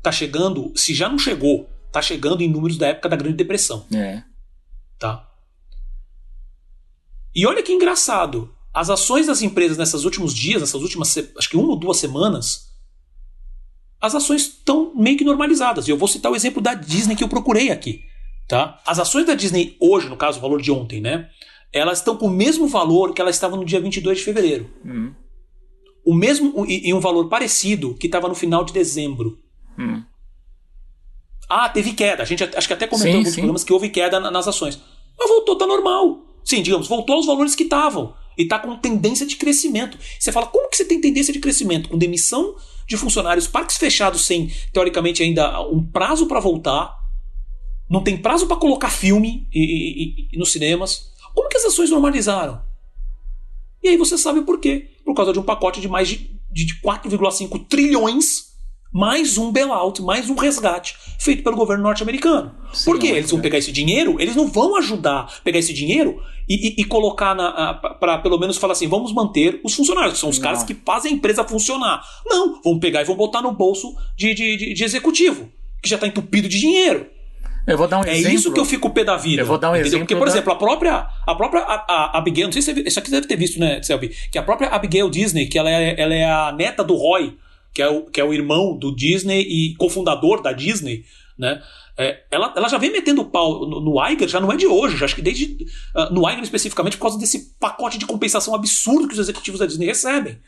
[0.00, 3.86] tá chegando, se já não chegou, tá chegando em números da época da Grande Depressão.
[3.92, 4.22] É.
[4.98, 5.28] Tá?
[7.34, 8.54] E olha que engraçado.
[8.72, 12.73] As ações das empresas nesses últimos dias, nessas últimas, acho que uma ou duas semanas,
[14.04, 15.88] as ações estão meio que normalizadas.
[15.88, 18.02] E eu vou citar o exemplo da Disney que eu procurei aqui.
[18.46, 18.78] Tá?
[18.86, 21.30] As ações da Disney hoje, no caso, o valor de ontem, né?
[21.72, 24.70] Elas estão com o mesmo valor que elas estavam no dia 22 de fevereiro.
[24.84, 25.14] Uhum.
[26.04, 29.38] O mesmo e, e, um valor parecido que estava no final de dezembro.
[29.78, 30.04] Uhum.
[31.48, 32.22] Ah, teve queda.
[32.22, 33.40] A gente acho que até comentou em alguns sim.
[33.40, 34.78] programas que houve queda nas ações.
[35.18, 36.20] Mas voltou, tá normal.
[36.44, 39.96] Sim, digamos, voltou aos valores que estavam e está com tendência de crescimento.
[40.20, 41.88] Você fala, como que você tem tendência de crescimento?
[41.88, 42.54] Com demissão
[42.86, 46.96] de funcionários, parques fechados sem, teoricamente, ainda um prazo para voltar,
[47.88, 51.12] não tem prazo para colocar filme e, e, e, nos cinemas.
[51.34, 52.62] Como que as ações normalizaram?
[53.82, 54.90] E aí você sabe por quê.
[55.04, 58.53] Por causa de um pacote de mais de, de 4,5 trilhões
[58.94, 62.54] mais um bailout, mais um resgate feito pelo governo norte-americano.
[62.84, 63.08] Por quê?
[63.08, 66.84] Eles vão pegar esse dinheiro, eles não vão ajudar pegar esse dinheiro e, e, e
[66.84, 67.34] colocar
[67.98, 70.44] para pelo menos falar assim, vamos manter os funcionários, que são os não.
[70.44, 72.04] caras que fazem a empresa funcionar.
[72.24, 75.48] Não, vão pegar e vão botar no bolso de, de, de, de executivo,
[75.82, 77.08] que já está entupido de dinheiro.
[77.66, 78.36] Eu vou dar um é exemplo.
[78.36, 79.42] isso que eu fico pé da vida.
[79.42, 79.88] Eu vou dar um entendeu?
[79.88, 80.06] exemplo.
[80.06, 80.32] Porque, por da...
[80.32, 83.26] exemplo, a própria, a própria a, a Abigail, não sei se você, isso aqui deve
[83.26, 84.10] ter visto, né, Selby?
[84.30, 87.34] Que a própria Abigail Disney, que ela é, ela é a neta do Roy,
[87.74, 91.04] que é o, que é o irmão do Disney e cofundador da Disney,
[91.38, 91.60] né?
[91.96, 94.96] É, ela, ela já vem metendo pau no, no Iger, já não é de hoje,
[94.96, 95.66] já acho que desde.
[95.94, 99.66] Uh, no Iger especificamente, por causa desse pacote de compensação absurdo que os executivos da
[99.66, 100.38] Disney recebem.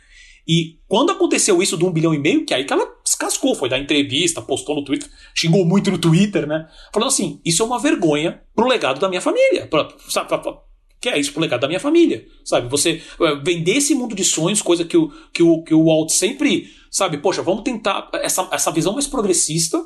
[0.47, 3.69] E quando aconteceu isso de um bilhão e meio, que aí que ela descascou, foi
[3.69, 6.69] dar entrevista, postou no Twitter, xingou muito no Twitter, né?
[6.93, 9.67] Falando assim: isso é uma vergonha pro legado da minha família.
[9.67, 10.59] Pra, pra, pra,
[11.01, 12.69] Que é isso pro legado da minha família, sabe?
[12.69, 16.11] Você é, vender esse mundo de sonhos, coisa que o, que o, que o Walt
[16.11, 17.19] sempre, sabe?
[17.19, 19.85] Poxa, vamos tentar essa, essa visão mais progressista.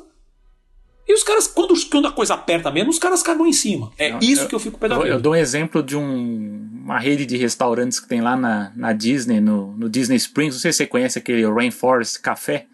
[1.05, 3.91] E os caras, quando, quando a coisa aperta mesmo, os caras cagam em cima.
[3.97, 6.99] É isso eu, que eu fico pé eu, eu dou um exemplo de um, uma
[6.99, 10.55] rede de restaurantes que tem lá na, na Disney, no, no Disney Springs.
[10.55, 12.67] Não sei se você conhece aquele Rainforest Café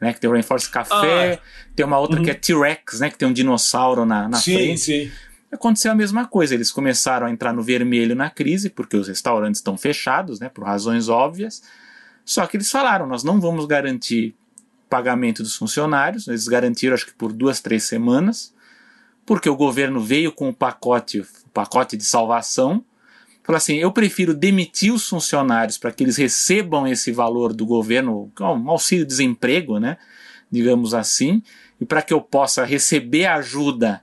[0.00, 0.12] né?
[0.12, 1.38] Que tem o Rainforest Café, ah,
[1.76, 2.24] tem uma outra uhum.
[2.24, 3.10] que é T-Rex, né?
[3.10, 4.80] Que tem um dinossauro na, na sim, frente.
[4.80, 5.10] Sim.
[5.52, 9.60] Aconteceu a mesma coisa, eles começaram a entrar no vermelho na crise, porque os restaurantes
[9.60, 10.48] estão fechados, né?
[10.48, 11.62] Por razões óbvias.
[12.24, 14.34] Só que eles falaram, nós não vamos garantir
[14.88, 18.52] pagamento dos funcionários, eles garantiram acho que por duas, três semanas,
[19.24, 22.84] porque o governo veio com o pacote, o pacote de salvação,
[23.50, 28.30] Fala assim: eu prefiro demitir os funcionários para que eles recebam esse valor do governo,
[28.38, 29.96] um auxílio-desemprego, né?
[30.48, 31.42] Digamos assim,
[31.80, 34.02] e para que eu possa receber ajuda,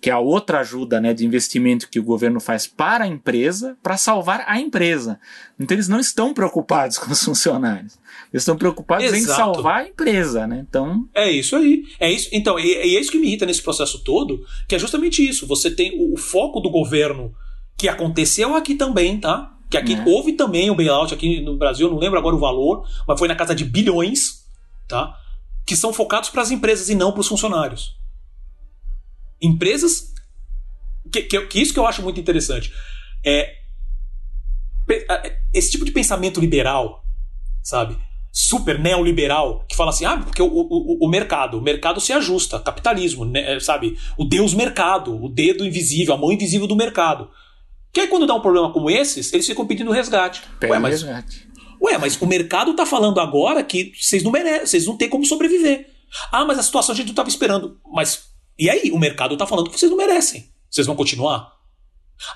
[0.00, 3.76] que é a outra ajuda né, de investimento que o governo faz para a empresa,
[3.82, 5.20] para salvar a empresa.
[5.58, 7.98] Então eles não estão preocupados com os funcionários.
[8.32, 9.18] Eles estão preocupados Exato.
[9.18, 10.64] em salvar a empresa, né?
[10.66, 11.06] Então.
[11.14, 11.84] É isso aí.
[11.98, 12.28] É isso.
[12.32, 15.46] Então, e é, é isso que me irrita nesse processo todo, que é justamente isso.
[15.46, 17.34] Você tem o, o foco do governo
[17.76, 19.54] que aconteceu aqui também, tá?
[19.68, 20.04] Que aqui é.
[20.06, 23.36] houve também o bailout aqui no Brasil, não lembro agora o valor, mas foi na
[23.36, 24.44] casa de bilhões,
[24.88, 25.14] tá?
[25.66, 27.99] Que são focados para as empresas e não para os funcionários.
[29.40, 30.12] Empresas.
[31.12, 32.72] Que, que, que, isso que eu acho muito interessante.
[33.24, 33.60] É,
[35.52, 37.04] esse tipo de pensamento liberal,
[37.62, 37.96] sabe?
[38.32, 42.60] Super neoliberal, que fala assim, ah, porque o, o, o mercado, o mercado se ajusta,
[42.60, 43.98] capitalismo, né, sabe?
[44.16, 47.30] O Deus mercado, o dedo invisível, a mão invisível do mercado.
[47.92, 50.42] Que aí quando dá um problema como esses, eles ficam pedindo resgate.
[50.60, 51.48] Pede ué, mas, resgate.
[51.82, 55.24] Ué, mas o mercado tá falando agora que vocês não merecem, vocês não têm como
[55.24, 55.88] sobreviver.
[56.30, 57.80] Ah, mas a situação a gente não estava esperando.
[57.92, 58.29] Mas
[58.60, 58.90] e aí?
[58.92, 60.50] O mercado tá falando que vocês não merecem.
[60.70, 61.58] Vocês vão continuar?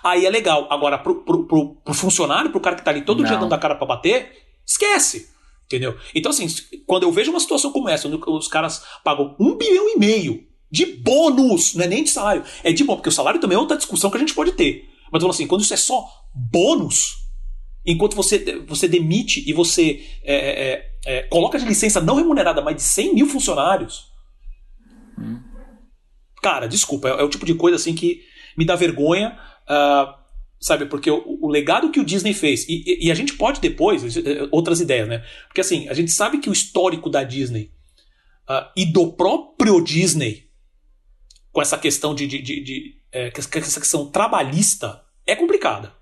[0.02, 0.66] Aí é legal.
[0.70, 3.28] Agora, pro, pro, pro, pro funcionário, pro cara que tá ali todo não.
[3.28, 4.32] dia dando a cara para bater,
[4.66, 5.28] esquece.
[5.66, 5.96] Entendeu?
[6.14, 6.46] Então, assim,
[6.87, 10.46] quando eu vejo uma situação como essa, onde os caras pagam um bilhão e meio
[10.70, 13.60] de bônus, não é nem de salário, é de bom, porque o salário também é
[13.60, 14.88] outra discussão que a gente pode ter.
[15.12, 17.16] Mas eu falo assim, quando isso é só bônus,
[17.84, 20.72] enquanto você, você demite e você é, é,
[21.06, 24.06] é, é coloca de licença não remunerada mais de 100 mil funcionários,
[25.18, 25.53] hum.
[26.44, 28.22] Cara, desculpa, é, é, o tipo de coisa assim que
[28.54, 30.14] me dá vergonha, uh,
[30.61, 30.85] sabe?
[30.85, 34.14] Porque o, o, legado que o Disney fez, e, e, e, a gente pode depois,
[34.14, 35.24] eh, outras ideias, né?
[35.48, 37.70] Porque assim, a gente sabe que o histórico da Disney
[38.46, 40.50] uh, e do próprio Disney,
[41.50, 45.94] com essa questão de, de, de, de é, essa questão trabalhista é complicada.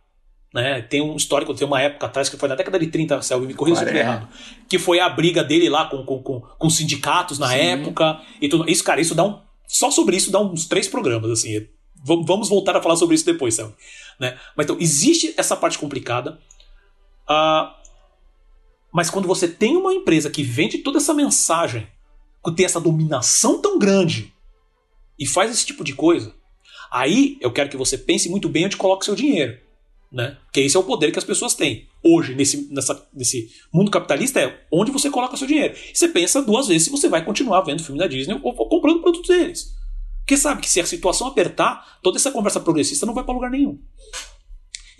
[0.52, 0.82] Né?
[0.82, 3.54] Tem um histórico, tem uma época atrás, que foi na década de 30, Selby, me
[3.54, 4.28] corrija se eu estiver errado,
[4.68, 7.58] que foi a briga dele lá com, com, com, com sindicatos na Sim.
[7.58, 8.68] época e tudo.
[8.68, 9.51] Isso, cara, isso dá um.
[9.72, 11.66] Só sobre isso dá uns três programas, assim.
[12.04, 13.74] Vamos voltar a falar sobre isso depois, Selby.
[14.18, 14.38] Né?
[14.56, 16.38] Mas então, existe essa parte complicada.
[17.28, 17.72] Uh,
[18.92, 21.86] mas quando você tem uma empresa que vende toda essa mensagem,
[22.44, 24.34] que tem essa dominação tão grande
[25.18, 26.34] e faz esse tipo de coisa,
[26.92, 29.58] Aí eu quero que você pense muito bem onde coloca o seu dinheiro.
[30.12, 30.36] Né?
[30.44, 31.88] Porque esse é o poder que as pessoas têm.
[32.02, 35.74] Hoje, nesse, nessa, nesse mundo capitalista, é onde você coloca seu dinheiro.
[35.74, 38.68] E você pensa duas vezes se você vai continuar vendo filme da Disney ou, ou
[38.68, 39.74] comprando produtos deles.
[40.18, 43.50] Porque sabe que se a situação apertar, toda essa conversa progressista não vai para lugar
[43.50, 43.80] nenhum.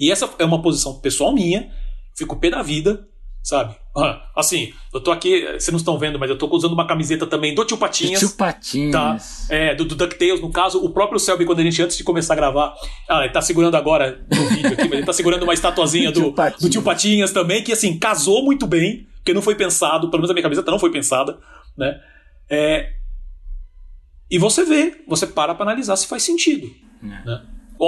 [0.00, 1.70] E essa é uma posição pessoal minha,
[2.16, 3.06] fico pé da vida,
[3.42, 3.74] sabe?
[3.94, 7.26] Ah, assim, eu tô aqui, vocês não estão vendo, mas eu tô usando uma camiseta
[7.26, 8.20] também do Tio Patinhas.
[8.20, 8.92] Do Tio Patinhas.
[8.92, 9.18] Tá?
[9.54, 12.34] É, do, do DuckTales, no caso, o próprio Selby, quando a gente, antes de começar
[12.34, 12.74] a gravar,
[13.08, 16.32] ah, ele tá segurando agora no vídeo aqui, mas ele tá segurando uma estatuazinha do,
[16.32, 20.20] tio do Tio Patinhas também, que assim, casou muito bem, porque não foi pensado, pelo
[20.20, 21.38] menos a minha camiseta não foi pensada,
[21.76, 22.00] né?
[22.48, 22.92] É,
[24.30, 26.66] e você vê, você para pra analisar se faz sentido.
[27.02, 27.06] É.
[27.06, 27.42] Né?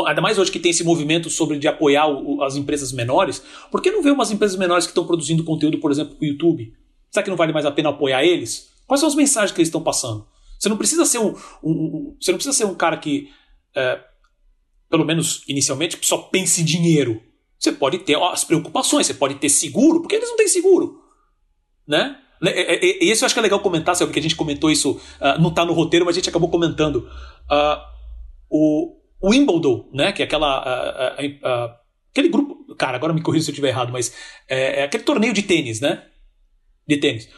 [0.07, 3.80] Ainda mais hoje que tem esse movimento sobre de apoiar o, as empresas menores, por
[3.80, 6.74] que não ver umas empresas menores que estão produzindo conteúdo, por exemplo, para o YouTube?
[7.11, 8.70] Será que não vale mais a pena apoiar eles?
[8.87, 10.26] Quais são as mensagens que eles estão passando?
[10.59, 13.30] Você não precisa ser um, um, um você não precisa ser um cara que,
[13.74, 14.00] é,
[14.90, 17.22] pelo menos inicialmente, só pense em dinheiro.
[17.59, 21.00] Você pode ter as preocupações, você pode ter seguro, porque eles não têm seguro,
[21.87, 22.18] né?
[22.42, 24.09] E é, é, é, esse eu acho que é legal comentar, sabe?
[24.09, 27.09] Porque a gente comentou isso, uh, não está no roteiro, mas a gente acabou comentando.
[27.50, 27.94] Uh,
[28.50, 30.13] o Wimbledon, né?
[30.13, 30.61] Que é aquela.
[30.63, 31.75] Uh, uh, uh,
[32.11, 32.75] aquele grupo.
[32.77, 34.15] Cara, agora me corrija se eu estiver errado, mas
[34.49, 36.07] é, é, aquele torneio de tênis, né?
[36.87, 37.29] De tênis.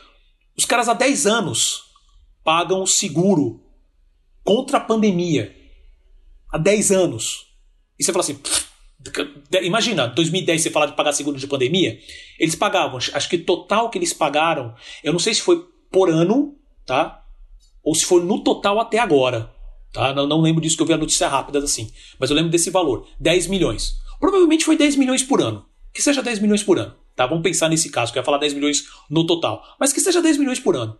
[0.57, 1.83] Os caras há 10 anos
[2.43, 3.63] pagam o seguro
[4.43, 5.55] contra a pandemia.
[6.51, 7.47] Há 10 anos.
[7.99, 8.39] E você fala assim.
[9.63, 11.99] Imagina, 2010 você falar de pagar seguro de pandemia.
[12.39, 16.57] Eles pagavam, acho que total que eles pagaram, eu não sei se foi por ano,
[16.85, 17.23] tá?
[17.85, 19.55] Ou se foi no total até agora.
[19.97, 20.13] Tá?
[20.13, 21.91] Não, não lembro disso que eu vi a notícia rápida assim.
[22.21, 23.95] Mas eu lembro desse valor: 10 milhões.
[24.21, 25.65] Provavelmente foi 10 milhões por ano.
[25.91, 26.95] Que seja 10 milhões por ano.
[27.15, 27.27] Tá?
[27.27, 29.63] Vamos pensar nesse caso, que eu ia falar 10 milhões no total.
[29.81, 30.99] Mas que seja 10 milhões por ano.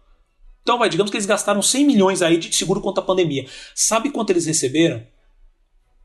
[0.63, 3.47] Então, vai, digamos que eles gastaram 100 milhões aí de seguro contra a pandemia.
[3.75, 5.07] Sabe quanto eles receberam?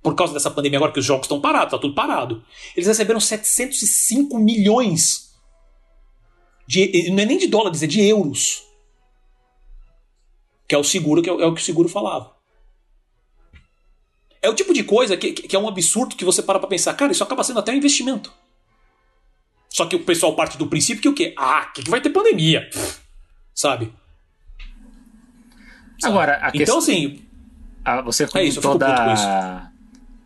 [0.04, 2.44] Por causa dessa pandemia, agora que os jogos estão parados, tá tudo parado.
[2.76, 5.32] Eles receberam 705 milhões.
[6.68, 8.64] De, não é nem de dólares, é de euros.
[10.68, 12.41] Que é o seguro, que é, é o que o seguro falava.
[14.42, 16.94] É o tipo de coisa que, que é um absurdo que você para pra pensar,
[16.96, 18.32] cara, isso acaba sendo até um investimento.
[19.70, 21.34] Só que o pessoal parte do princípio que o quê?
[21.38, 22.70] Ah, que, que vai ter pandemia?
[23.54, 23.94] Sabe?
[26.04, 27.22] Agora, a então, questão, assim.
[27.86, 29.72] a- você É comentou com da,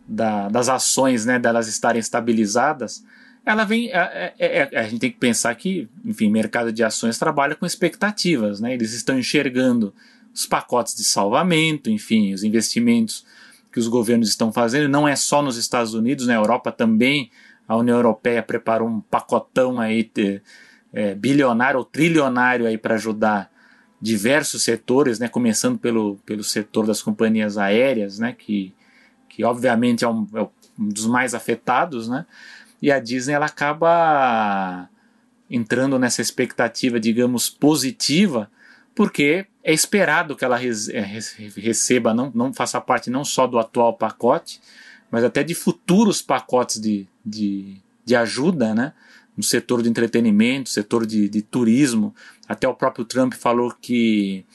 [0.08, 3.04] da- das ações, né, delas estarem estabilizadas.
[3.44, 3.90] Ela vem.
[3.92, 7.66] é- é- é- a gente tem que pensar que, enfim, mercado de ações trabalha com
[7.66, 8.72] expectativas, né?
[8.74, 9.94] Eles estão enxergando
[10.34, 13.24] os pacotes de salvamento, enfim, os investimentos
[13.76, 14.88] que os governos estão fazendo.
[14.88, 17.30] Não é só nos Estados Unidos, na Europa também.
[17.68, 20.10] A União Europeia preparou um pacotão aí
[20.94, 23.52] é, bilionário ou trilionário aí para ajudar
[24.00, 28.72] diversos setores, né, começando pelo, pelo setor das companhias aéreas, né, que,
[29.28, 30.40] que obviamente é um, é
[30.78, 32.24] um dos mais afetados, né,
[32.80, 34.88] e a Disney ela acaba
[35.50, 38.50] entrando nessa expectativa, digamos, positiva,
[38.94, 41.00] porque é esperado que ela é,
[41.56, 44.60] receba, não, não faça parte não só do atual pacote,
[45.10, 48.92] mas até de futuros pacotes de, de, de ajuda, né,
[49.36, 52.14] no setor de entretenimento, setor de, de turismo,
[52.48, 54.46] até o próprio Trump falou que,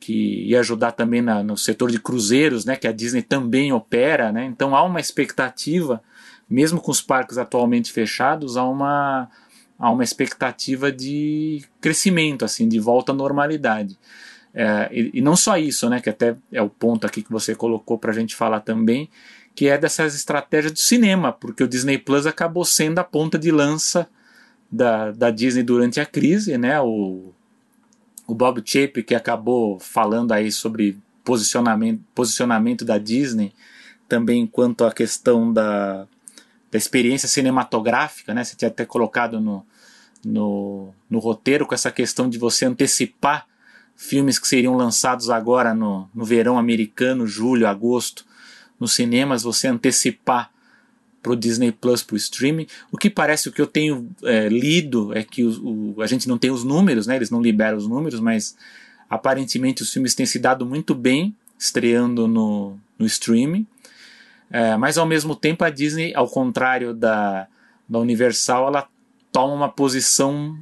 [0.00, 4.32] que ia ajudar também na, no setor de cruzeiros, né, que a Disney também opera.
[4.32, 4.46] Né?
[4.46, 6.02] Então há uma expectativa,
[6.48, 9.28] mesmo com os parques atualmente fechados, há uma,
[9.78, 13.98] há uma expectativa de crescimento, assim, de volta à normalidade.
[14.60, 17.54] É, e, e não só isso, né, que até é o ponto aqui que você
[17.54, 19.08] colocou para a gente falar também,
[19.54, 23.52] que é dessas estratégias do cinema, porque o Disney Plus acabou sendo a ponta de
[23.52, 24.08] lança
[24.68, 26.80] da, da Disney durante a crise, né?
[26.80, 27.32] O,
[28.26, 33.52] o Bob Chapek que acabou falando aí sobre posicionamento, posicionamento da Disney,
[34.08, 36.04] também quanto à questão da,
[36.68, 38.42] da experiência cinematográfica, né?
[38.42, 39.64] Você tinha até colocado no,
[40.24, 43.47] no, no roteiro com essa questão de você antecipar
[43.98, 48.24] filmes que seriam lançados agora no, no verão americano, julho, agosto,
[48.78, 50.52] nos cinemas, você antecipar
[51.20, 52.68] para o Disney Plus, para o streaming.
[52.92, 56.28] O que parece, o que eu tenho é, lido é que o, o, a gente
[56.28, 57.16] não tem os números, né?
[57.16, 58.56] eles não liberam os números, mas
[59.10, 63.66] aparentemente os filmes têm se dado muito bem estreando no, no streaming.
[64.48, 67.48] É, mas ao mesmo tempo a Disney, ao contrário da,
[67.88, 68.88] da Universal, ela
[69.32, 70.56] toma uma posição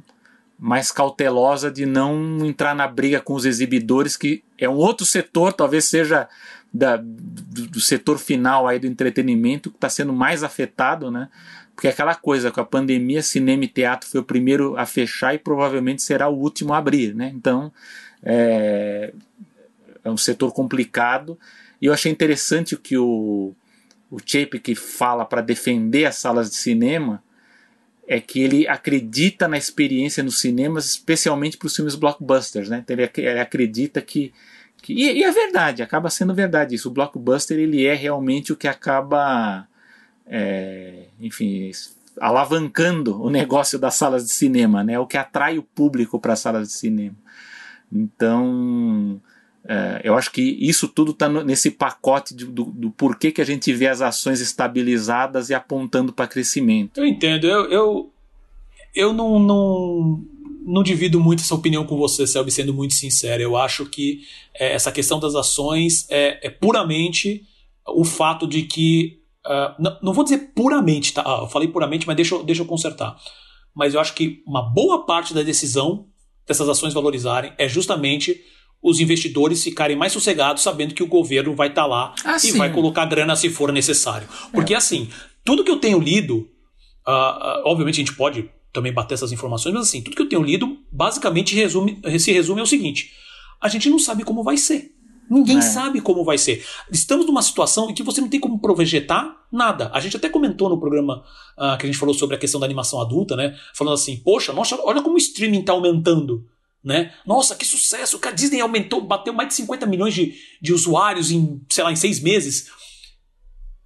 [0.59, 5.53] mais cautelosa de não entrar na briga com os exibidores, que é um outro setor,
[5.53, 6.27] talvez seja
[6.73, 11.29] da, do, do, setor final aí do entretenimento que está sendo mais afetado, né?
[11.75, 15.39] Porque aquela coisa, com a pandemia, cinema e teatro foi o primeiro a fechar e
[15.39, 17.31] provavelmente será o último a abrir, né?
[17.35, 17.71] Então,
[18.23, 19.13] é,
[20.03, 21.37] é um setor complicado.
[21.79, 23.53] E eu achei interessante o que o,
[24.09, 27.21] o Chape que fala para defender as salas de cinema,
[28.07, 32.81] é que ele acredita na experiência nos cinemas, especialmente para os filmes blockbusters, né?
[32.83, 34.33] Então ele, ele acredita que,
[34.81, 36.87] que e, e, é verdade, acaba sendo verdade isso.
[36.87, 39.67] O blockbuster ele é realmente o que acaba,
[40.25, 41.69] é, enfim,
[42.19, 44.97] alavancando o negócio das salas de cinema, né?
[44.97, 47.15] O que atrai o público para as salas de cinema.
[47.91, 49.21] Então,
[49.67, 53.45] é, eu acho que isso tudo está nesse pacote de, do, do, porquê que a
[53.45, 56.97] gente vê as ações estabilizadas e apontando para crescimento.
[56.97, 57.45] Eu entendo.
[57.45, 58.13] Eu, eu,
[58.95, 60.23] eu não, não,
[60.65, 63.43] não divido muito essa opinião com você, Selby, sendo muito sincero.
[63.43, 64.21] Eu acho que
[64.53, 67.43] é, essa questão das ações é, é, puramente
[67.85, 69.19] o fato de que.
[69.45, 71.23] Uh, não, não, vou dizer puramente, tá?
[71.25, 73.17] Ah, eu falei puramente, mas deixa, deixa eu consertar.
[73.73, 76.05] Mas eu acho que uma boa parte da decisão
[76.45, 78.41] dessas ações valorizarem é justamente
[78.81, 82.39] os investidores ficarem mais sossegados sabendo que o governo vai estar tá lá ah, e
[82.39, 82.57] sim.
[82.57, 84.27] vai colocar grana se for necessário.
[84.51, 84.77] Porque é.
[84.77, 85.09] assim,
[85.43, 86.47] tudo que eu tenho lido,
[87.07, 90.29] uh, uh, obviamente a gente pode também bater essas informações, mas assim, tudo que eu
[90.29, 93.11] tenho lido basicamente resume, se resume ao seguinte:
[93.61, 94.93] a gente não sabe como vai ser.
[95.29, 95.61] Ninguém é.
[95.61, 96.65] sabe como vai ser.
[96.89, 99.91] Estamos numa situação em que você não tem como projetar nada.
[99.93, 101.23] A gente até comentou no programa
[101.57, 103.57] uh, que a gente falou sobre a questão da animação adulta, né?
[103.73, 106.45] Falando assim, poxa, nossa, olha como o streaming está aumentando.
[106.87, 107.13] Né?
[107.25, 108.17] Nossa, que sucesso!
[108.17, 111.91] Que a Disney aumentou, bateu mais de 50 milhões de, de usuários em, sei lá,
[111.91, 112.69] em seis meses.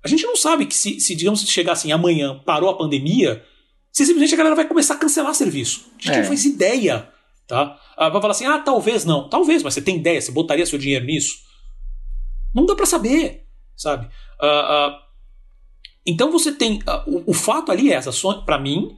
[0.03, 3.43] A gente não sabe que se, se digamos, chegar assim, amanhã parou a pandemia,
[3.91, 5.87] se simplesmente a galera vai começar a cancelar serviço.
[5.97, 6.17] A gente é.
[6.19, 7.09] não faz ideia.
[7.47, 7.75] Tá?
[7.97, 9.27] Ah, vai falar assim, ah, talvez não.
[9.27, 11.39] Talvez, mas você tem ideia, você botaria seu dinheiro nisso?
[12.53, 14.05] Não dá para saber, sabe?
[14.39, 14.99] Uh, uh,
[16.05, 16.83] Então você tem.
[17.07, 18.95] Uh, o, o, fato ali é, as ações, para mim,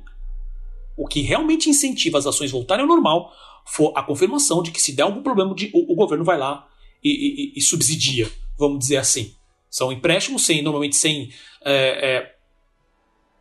[0.98, 3.32] o que realmente incentiva as ações voltarem ao normal
[3.66, 6.68] for a confirmação de que se der algum problema, de, o, o governo vai lá
[7.04, 9.34] e, e, e, subsidia, vamos dizer assim.
[9.70, 11.30] São empréstimos sem, normalmente sem.
[11.66, 12.36] É, é,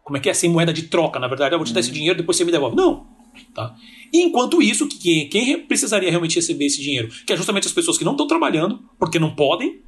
[0.03, 0.35] como é que é?
[0.35, 1.55] Sem moeda de troca, na verdade.
[1.55, 1.95] Eu vou te dar esse uhum.
[1.95, 2.75] dinheiro, depois você me devolve.
[2.75, 3.07] Não.
[3.55, 3.75] Tá?
[4.13, 7.09] E enquanto isso, quem, quem precisaria realmente receber esse dinheiro?
[7.27, 9.81] Que é justamente as pessoas que não estão trabalhando, porque não podem,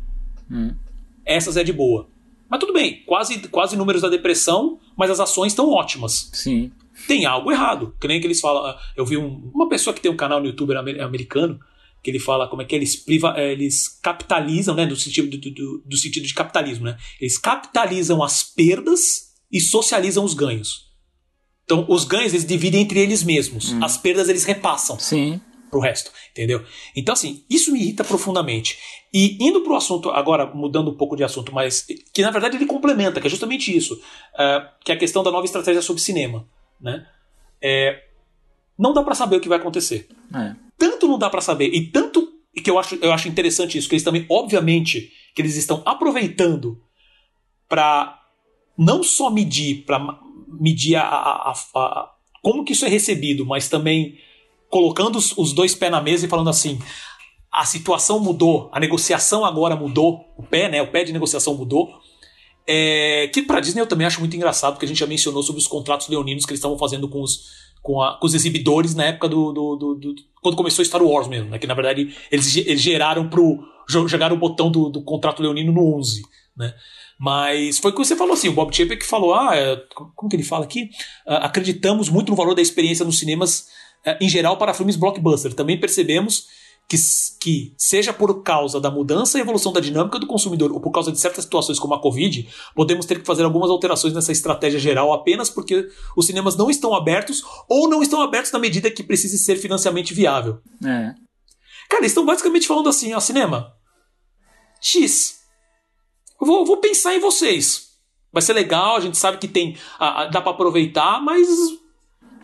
[0.51, 0.75] hum.
[1.25, 2.09] essas é de boa.
[2.49, 6.31] Mas tudo bem, quase, quase números da depressão, mas as ações estão ótimas.
[6.33, 6.71] Sim.
[7.07, 7.95] Tem algo errado.
[8.01, 8.65] Que nem que eles falam.
[8.65, 11.59] Ah, eu vi um, uma pessoa que tem um canal no YouTube americano
[12.05, 15.51] que ele fala como é que eles priva, eh, eles capitalizam, né, no sentido do,
[15.51, 16.99] do, do, sentido de capitalismo, né?
[17.19, 20.93] Eles capitalizam as perdas e socializam os ganhos.
[21.65, 23.83] Então, os ganhos eles dividem entre eles mesmos, hum.
[23.83, 24.99] as perdas eles repassam.
[24.99, 25.41] Sim.
[25.71, 26.63] Pro resto, entendeu?
[26.95, 28.79] Então, assim, isso me irrita profundamente.
[29.13, 32.67] E indo pro assunto, agora mudando um pouco de assunto, mas que na verdade ele
[32.67, 36.47] complementa, que é justamente isso, uh, que é a questão da nova estratégia sobre cinema,
[36.81, 37.07] né?
[37.63, 38.05] É,
[38.79, 40.09] não dá para saber o que vai acontecer.
[40.35, 40.55] É.
[40.77, 43.95] Tanto não dá para saber, e tanto que eu acho, eu acho interessante isso, que
[43.95, 46.81] eles também, obviamente, que eles estão aproveitando
[47.69, 48.21] para
[48.77, 50.19] não só medir, para
[50.49, 54.19] medir a, a, a, a, como que isso é recebido, mas também
[54.69, 56.79] colocando os, os dois pés na mesa e falando assim:
[57.51, 60.83] a situação mudou, a negociação agora mudou, o pé, né?
[60.83, 62.01] O pé de negociação mudou.
[62.67, 65.61] É, que para Disney eu também acho muito engraçado, porque a gente já mencionou sobre
[65.61, 67.51] os contratos leoninos que eles estavam fazendo com os,
[67.83, 71.29] com, a, com os exibidores na época do, do, do, do, quando começou Star Wars
[71.29, 71.59] mesmo, né?
[71.59, 75.95] Que na verdade eles, eles geraram pro jogaram o botão do, do contrato leonino no
[75.97, 76.23] 11,
[76.57, 76.75] né?
[77.19, 80.29] Mas foi o que você falou assim, o Bob Chapek que falou, ah, é, como
[80.29, 80.91] que ele fala aqui?
[81.27, 83.69] Uh, acreditamos muito no valor da experiência nos cinemas
[84.07, 85.55] uh, em geral para filmes blockbuster.
[85.55, 86.47] Também percebemos
[86.89, 86.97] que,
[87.41, 91.11] que, seja por causa da mudança e evolução da dinâmica do consumidor ou por causa
[91.11, 95.13] de certas situações como a Covid, podemos ter que fazer algumas alterações nessa estratégia geral
[95.13, 99.39] apenas porque os cinemas não estão abertos ou não estão abertos na medida que precise
[99.39, 100.59] ser financeiramente viável.
[100.85, 101.15] É.
[101.89, 103.73] Cara, eles estão basicamente falando assim, ó, cinema.
[104.81, 105.41] X.
[106.41, 107.95] Eu vou, vou pensar em vocês.
[108.33, 109.77] Vai ser legal, a gente sabe que tem.
[109.99, 111.49] A, a, dá para aproveitar, mas.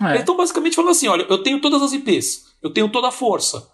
[0.00, 0.10] É.
[0.10, 3.12] Eles estão basicamente falando assim: olha, eu tenho todas as IPs, eu tenho toda a
[3.12, 3.68] força.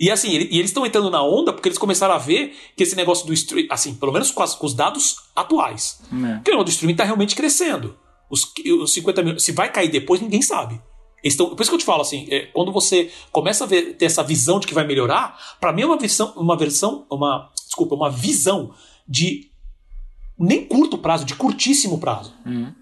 [0.00, 2.82] E assim, ele, e eles estão entrando na onda porque eles começaram a ver que
[2.82, 6.40] esse negócio do streaming, assim, pelo menos com, as, com os dados atuais, é.
[6.42, 7.98] que o do streaming está realmente crescendo.
[8.30, 10.80] Os, os 50 mil, se vai cair depois, ninguém sabe.
[11.22, 14.06] Estão, por isso que eu te falo assim, é, quando você começa a ver, ter
[14.06, 17.94] essa visão de que vai melhorar, para mim é uma visão, uma versão, uma desculpa,
[17.94, 18.72] uma visão
[19.06, 19.50] de
[20.38, 22.32] nem curto prazo, de curtíssimo prazo.
[22.46, 22.72] Uhum.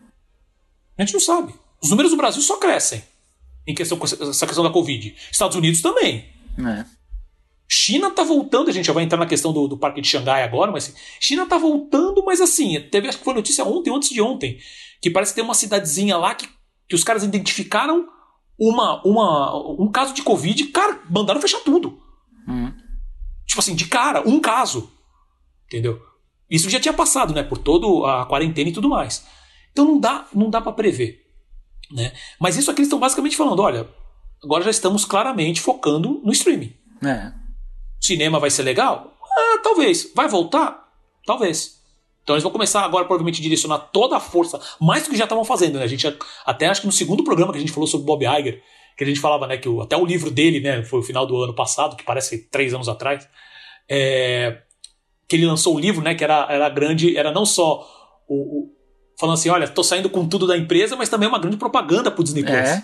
[0.96, 1.52] A gente não sabe.
[1.82, 3.02] Os números do Brasil só crescem
[3.66, 5.16] em questão essa questão da Covid.
[5.32, 6.24] Estados Unidos também.
[6.58, 6.97] É.
[7.68, 10.42] China tá voltando, a gente já vai entrar na questão do, do parque de Xangai
[10.42, 14.08] agora, mas assim, China tá voltando, mas assim, teve, acho que foi notícia ontem, antes
[14.08, 14.58] de ontem,
[15.02, 16.48] que parece que tem uma cidadezinha lá que,
[16.88, 18.08] que os caras identificaram
[18.58, 22.00] uma, uma, um caso de Covid, cara, mandaram fechar tudo.
[22.46, 22.72] Uhum.
[23.46, 24.90] Tipo assim, de cara, um caso.
[25.66, 26.00] Entendeu?
[26.50, 27.42] Isso já tinha passado, né?
[27.42, 29.26] Por toda a quarentena e tudo mais.
[29.70, 31.20] Então não dá, não dá para prever.
[31.92, 32.12] Né?
[32.40, 33.88] Mas isso aqui eles estão basicamente falando: olha,
[34.42, 36.74] agora já estamos claramente focando no streaming.
[37.04, 37.32] É.
[38.00, 39.16] Cinema vai ser legal?
[39.36, 40.12] Ah, talvez.
[40.14, 40.88] Vai voltar?
[41.26, 41.78] Talvez.
[42.22, 45.24] Então eles vão começar agora, provavelmente, a direcionar toda a força, mais do que já
[45.24, 45.84] estavam fazendo, né?
[45.84, 46.06] A gente
[46.44, 48.62] até acho que no segundo programa que a gente falou sobre Bob Iger,
[48.98, 51.24] que a gente falava, né, que o, até o livro dele, né, foi o final
[51.24, 53.26] do ano passado, que parece três anos atrás,
[53.88, 54.60] é,
[55.26, 57.88] que ele lançou o livro, né, que era, era grande, era não só
[58.28, 58.72] o, o
[59.18, 62.10] falando assim, olha, tô saindo com tudo da empresa, mas também é uma grande propaganda
[62.10, 62.82] pro Disney Plus, é.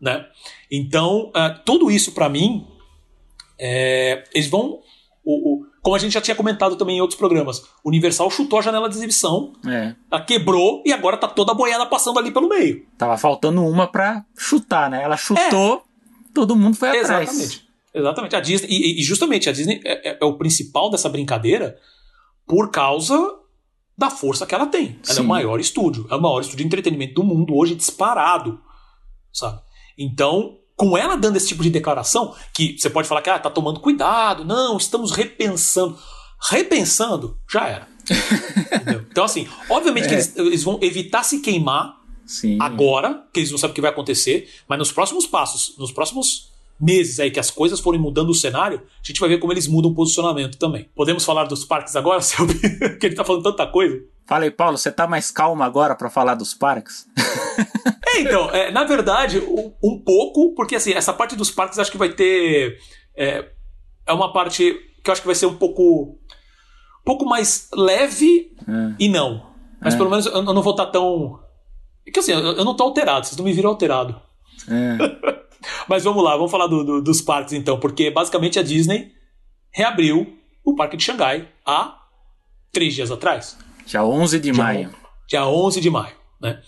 [0.00, 0.26] né?
[0.70, 2.66] Então, uh, tudo isso para mim
[3.58, 4.80] é, eles vão.
[5.24, 8.62] O, o, como a gente já tinha comentado também em outros programas, Universal chutou a
[8.62, 9.94] janela de exibição, é.
[10.10, 12.86] ela quebrou e agora tá toda a boiada passando ali pelo meio.
[12.98, 15.02] Tava faltando uma pra chutar, né?
[15.02, 15.80] Ela chutou, é.
[16.34, 17.30] todo mundo foi atrás.
[17.30, 17.64] Exatamente.
[17.94, 18.36] Exatamente.
[18.36, 21.78] A Disney, e, e justamente a Disney é, é, é, o principal dessa brincadeira
[22.46, 23.16] por causa
[23.96, 24.98] da força que ela tem.
[25.04, 25.20] Ela Sim.
[25.20, 26.06] é o maior estúdio.
[26.10, 28.60] É o maior estúdio de entretenimento do mundo hoje disparado.
[29.32, 29.62] Sabe?
[29.96, 33.50] Então, com ela dando esse tipo de declaração, que você pode falar que ah, tá
[33.50, 35.96] tomando cuidado, não, estamos repensando.
[36.50, 37.88] Repensando, já era.
[39.10, 40.08] então, assim, obviamente é.
[40.08, 41.96] que eles, eles, vão evitar se queimar
[42.26, 42.58] Sim.
[42.60, 46.52] agora, que eles não sabem o que vai acontecer, mas nos próximos passos, nos próximos
[46.78, 49.66] meses aí que as coisas forem mudando o cenário, a gente vai ver como eles
[49.66, 50.88] mudam o posicionamento também.
[50.94, 52.58] Podemos falar dos parques agora, Selby?
[52.98, 54.02] que ele tá falando tanta coisa.
[54.26, 57.06] Fala aí, Paulo, você tá mais calmo agora para falar dos parques?
[58.06, 61.90] é, então, é, na verdade, um, um, pouco, porque assim, essa parte dos parques acho
[61.90, 62.78] que vai ter.
[63.16, 63.50] É,
[64.06, 66.18] é uma parte que eu acho que vai ser um pouco.
[67.00, 68.94] Um pouco mais leve é.
[68.98, 69.52] e não.
[69.80, 69.96] Mas é.
[69.98, 71.38] pelo menos eu não vou estar tá tão.
[72.06, 74.20] É que assim, eu não tô alterado, vocês não me viram alterado.
[74.68, 75.44] É.
[75.88, 79.12] Mas vamos lá, vamos falar do, do, dos parques então, porque basicamente a Disney
[79.70, 81.98] reabriu o parque de Xangai há
[82.72, 83.58] três dias atrás.
[83.86, 84.94] Dia 11 de dia, maio.
[85.28, 86.62] Dia 11 de maio, né?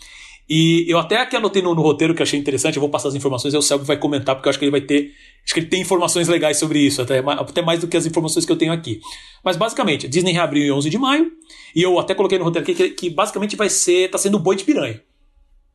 [0.49, 3.15] E eu até aqui anotei no, no, roteiro que achei interessante, eu vou passar as
[3.15, 5.13] informações e o Selby vai comentar, porque eu acho que ele vai ter.
[5.45, 8.45] Acho que ele tem informações legais sobre isso, até, até mais do que as informações
[8.45, 9.01] que eu tenho aqui.
[9.45, 11.33] Mas basicamente, a Disney reabriu em 11 de maio,
[11.75, 14.09] e eu até coloquei no roteiro aqui que, que basicamente vai ser.
[14.09, 15.03] tá sendo o boi de piranha.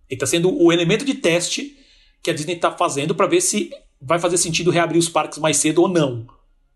[0.09, 1.77] Ele está sendo o elemento de teste
[2.23, 5.57] que a Disney está fazendo para ver se vai fazer sentido reabrir os parques mais
[5.57, 6.27] cedo ou não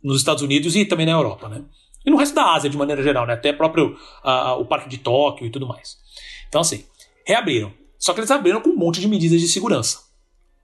[0.03, 1.63] nos Estados Unidos e também na Europa, né?
[2.05, 3.33] E no resto da Ásia, de maneira geral, né?
[3.33, 5.97] Até próprio uh, o parque de Tóquio e tudo mais.
[6.47, 6.85] Então, assim,
[7.25, 7.73] reabriram.
[8.05, 10.03] Só que eles abriram com um monte de medidas de segurança.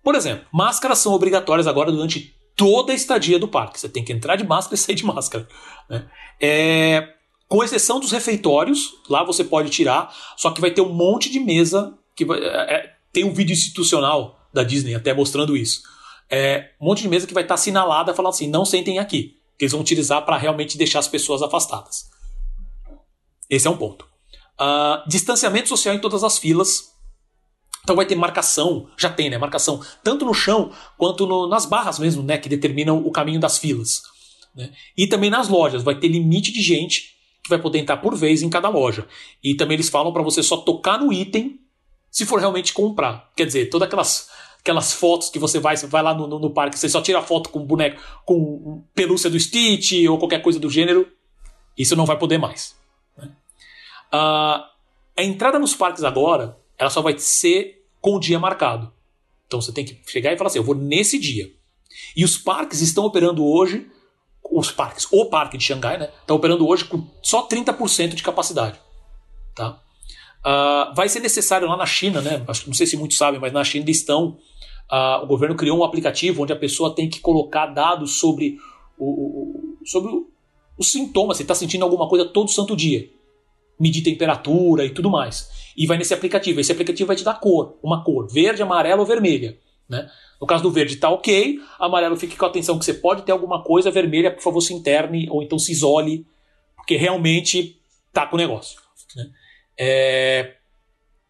[0.04, 3.80] Por exemplo, máscaras são obrigatórias agora durante toda a estadia do parque.
[3.80, 5.48] Você tem que entrar de máscara e sair de máscara.
[5.90, 6.08] Né?
[6.40, 7.16] É,
[7.48, 11.40] com exceção dos refeitórios, lá você pode tirar, só que vai ter um monte de
[11.40, 15.82] mesa que vai, é, é tem um vídeo institucional da Disney até mostrando isso.
[16.30, 19.36] É, um monte de mesa que vai estar assinalada falando assim: não sentem aqui.
[19.58, 22.06] Que eles vão utilizar para realmente deixar as pessoas afastadas.
[23.50, 24.06] Esse é um ponto.
[24.60, 26.91] Uh, distanciamento social em todas as filas.
[27.84, 29.38] Então vai ter marcação, já tem, né?
[29.38, 32.38] Marcação tanto no chão quanto no, nas barras mesmo, né?
[32.38, 34.04] Que determinam o caminho das filas.
[34.56, 34.72] Né?
[34.98, 38.42] E também nas lojas, vai ter limite de gente que vai poder entrar por vez
[38.44, 39.08] em cada loja.
[39.44, 41.60] E também eles falam para você só tocar no item
[42.10, 43.32] se for realmente comprar.
[43.36, 44.30] Quer dizer, todas aquelas
[44.60, 47.50] aquelas fotos que você vai, vai lá no, no, no, parque, você só tira foto
[47.50, 51.12] com boneco, com pelúcia do Stitch ou qualquer coisa do gênero,
[51.76, 52.76] isso não vai poder mais.
[53.18, 53.32] Né?
[54.14, 54.64] Uh,
[55.18, 58.92] a entrada nos parques agora ela só vai ser com o dia marcado.
[59.46, 61.48] Então você tem que chegar e falar assim: eu vou nesse dia.
[62.16, 63.88] E os parques estão operando hoje,
[64.44, 66.10] os parques, o parque de Xangai, né?
[66.22, 68.80] Está operando hoje com só 30% de capacidade.
[69.54, 69.80] Tá?
[70.40, 72.44] Uh, vai ser necessário lá na China, né?
[72.66, 74.40] Não sei se muitos sabem, mas na China eles estão.
[74.92, 78.58] Uh, o governo criou um aplicativo onde a pessoa tem que colocar dados sobre
[78.98, 80.12] o, o sobre
[80.80, 83.08] os sintomas, se está sentindo alguma coisa todo santo dia.
[83.82, 86.60] Medir temperatura e tudo mais e vai nesse aplicativo.
[86.60, 89.58] Esse aplicativo vai te dar cor, uma cor, verde, amarela ou vermelha.
[89.88, 90.10] Né?
[90.40, 93.64] No caso do verde está ok, amarelo fique com atenção que você pode ter alguma
[93.64, 96.26] coisa, vermelha, por favor, se interne ou então se isole,
[96.76, 97.78] porque realmente
[98.14, 98.80] tá com o negócio.
[99.16, 99.30] Né?
[99.78, 100.54] É...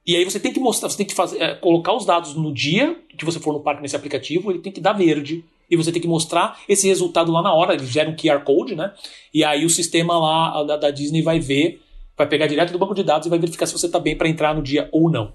[0.05, 2.51] E aí você tem que mostrar, você tem que fazer, é, colocar os dados no
[2.53, 5.45] dia que você for no parque nesse aplicativo, ele tem que dar verde.
[5.69, 8.75] E você tem que mostrar esse resultado lá na hora, ele gera um QR Code,
[8.75, 8.93] né?
[9.33, 11.81] E aí o sistema lá da, da Disney vai ver
[12.21, 14.29] vai pegar direto do banco de dados e vai verificar se você está bem para
[14.29, 15.33] entrar no dia ou não.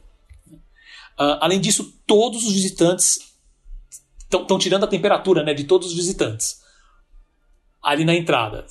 [1.18, 3.18] Uh, além disso, todos os visitantes
[4.32, 6.60] estão tirando a temperatura né, de todos os visitantes
[7.82, 8.66] ali na entrada.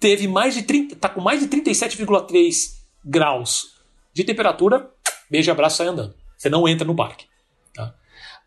[0.00, 3.74] Teve mais de 30, tá com mais de 37,3 graus
[4.12, 4.90] de temperatura,
[5.30, 6.14] beijo, abraço, sai andando.
[6.36, 7.26] Você não entra no parque.
[7.74, 7.94] Tá?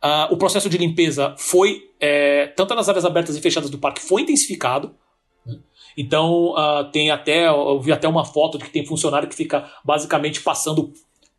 [0.02, 4.02] Uh, o processo de limpeza foi, é, tanto nas áreas abertas e fechadas do parque,
[4.02, 4.96] foi intensificado.
[5.98, 9.70] Então uh, tem até, eu vi até uma foto de que tem funcionário que fica
[9.84, 10.94] basicamente passando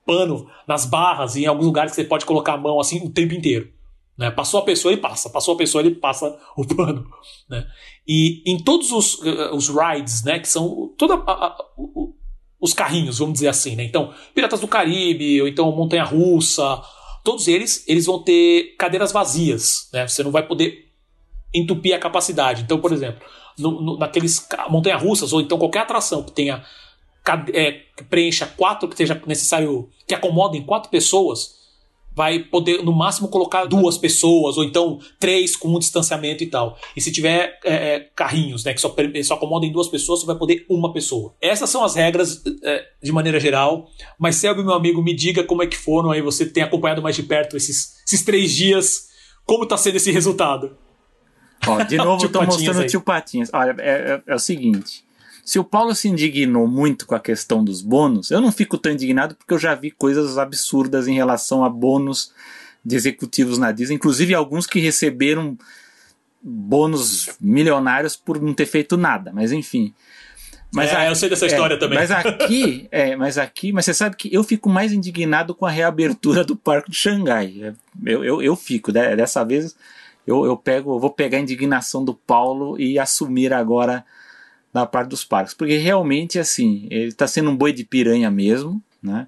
[0.05, 3.11] pano nas barras e em alguns lugares que você pode colocar a mão assim o
[3.11, 3.71] tempo inteiro.
[4.17, 4.31] Né?
[4.31, 5.31] Passou a pessoa, ele passa.
[5.31, 7.07] Passou a pessoa, ele passa o pano.
[7.49, 7.67] Né?
[8.07, 11.59] E em todos os, uh, os rides, né, que são toda a, a,
[12.61, 13.83] os carrinhos, vamos dizer assim, né?
[13.83, 16.81] Então, Piratas do Caribe, ou então Montanha Russa,
[17.25, 20.07] todos eles, eles vão ter cadeiras vazias, né?
[20.07, 20.93] Você não vai poder
[21.53, 22.63] entupir a capacidade.
[22.63, 23.21] Então, por exemplo,
[23.63, 26.63] no, no, naqueles montanha-russas, ou então qualquer atração que tenha
[27.53, 31.63] é, que preencha quatro, que seja necessário, que acomodem quatro pessoas,
[32.15, 36.77] vai poder no máximo colocar duas pessoas, ou então três com um distanciamento e tal.
[36.97, 38.95] E se tiver é, é carrinhos, né, que só,
[39.25, 41.35] só acomodem duas pessoas, você vai poder uma pessoa.
[41.41, 43.89] Essas são as regras é, de maneira geral.
[44.19, 47.17] Mas Selby, meu amigo, me diga como é que foram aí, você tem acompanhado mais
[47.17, 49.09] de perto esses, esses três dias,
[49.47, 50.77] como está sendo esse resultado?
[51.67, 53.51] Ó, de novo, estou mostrando o tio Patinhas.
[53.53, 55.05] Olha, é, é, é, o seguinte.
[55.45, 58.93] Se o Paulo se indignou muito com a questão dos bônus, eu não fico tão
[58.93, 62.33] indignado porque eu já vi coisas absurdas em relação a bônus
[62.85, 65.57] de executivos na Disney, inclusive alguns que receberam
[66.43, 69.95] bônus milionários por não ter feito nada, mas enfim.
[70.73, 71.99] Mas é, a, eu sei dessa história é, também.
[71.99, 75.71] Mas aqui, é, mas aqui, mas você sabe que eu fico mais indignado com a
[75.71, 77.75] reabertura do Parque de Xangai.
[78.05, 79.15] Eu, eu, eu fico, né?
[79.15, 79.77] dessa vez
[80.27, 84.05] eu, eu pego, eu vou pegar a indignação do Paulo e assumir agora
[84.73, 88.83] na parte dos parques, porque realmente assim, ele está sendo um boi de piranha mesmo,
[89.03, 89.27] né?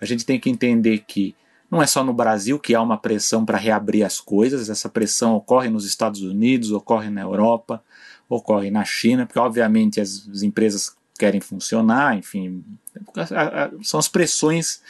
[0.00, 1.34] A gente tem que entender que
[1.70, 5.34] não é só no Brasil que há uma pressão para reabrir as coisas, essa pressão
[5.34, 7.82] ocorre nos Estados Unidos, ocorre na Europa,
[8.28, 12.62] ocorre na China, porque obviamente as, as empresas querem funcionar, enfim,
[13.82, 14.80] são as pressões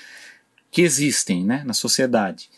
[0.71, 2.51] que existem né, na sociedade.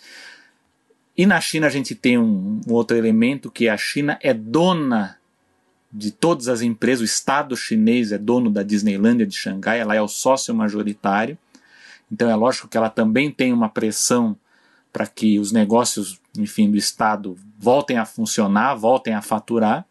[1.18, 5.18] E na China a gente tem um, um outro elemento que a China é dona
[5.92, 10.00] de todas as empresas, o Estado chinês é dono da Disneylândia de Xangai, ela é
[10.00, 11.36] o sócio majoritário.
[12.12, 14.36] Então é lógico que ela também tem uma pressão
[14.92, 19.84] para que os negócios, enfim, do Estado voltem a funcionar, voltem a faturar.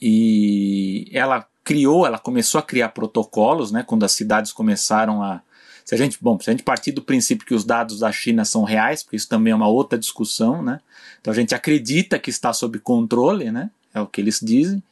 [0.00, 5.42] E ela criou, ela começou a criar protocolos, né, quando as cidades começaram a
[5.84, 8.44] se a gente, bom, se a gente partir do princípio que os dados da China
[8.44, 10.80] são reais, porque isso também é uma outra discussão, né?
[11.20, 13.70] Então a gente acredita que está sob controle, né?
[13.92, 14.82] É o que eles dizem.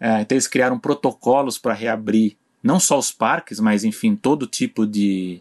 [0.00, 4.86] É, então eles criaram protocolos para reabrir não só os parques, mas enfim todo tipo
[4.86, 5.40] de,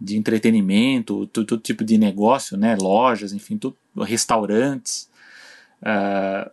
[0.00, 2.76] de entretenimento, todo, todo tipo de negócio, né?
[2.76, 5.08] Lojas, enfim, tudo, restaurantes.
[5.80, 6.50] Uh,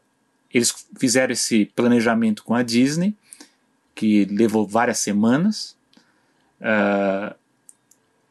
[0.53, 3.15] eles fizeram esse planejamento com a Disney,
[3.95, 5.75] que levou várias semanas.
[6.61, 7.35] Uh,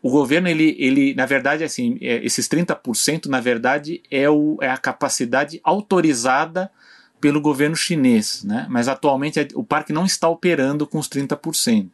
[0.07, 4.70] o governo, ele, ele, na verdade, assim, é, esses 30%, na verdade, é, o, é
[4.70, 6.70] a capacidade autorizada
[7.20, 8.68] pelo governo chinês, né?
[8.70, 11.90] mas atualmente o parque não está operando com os 30%.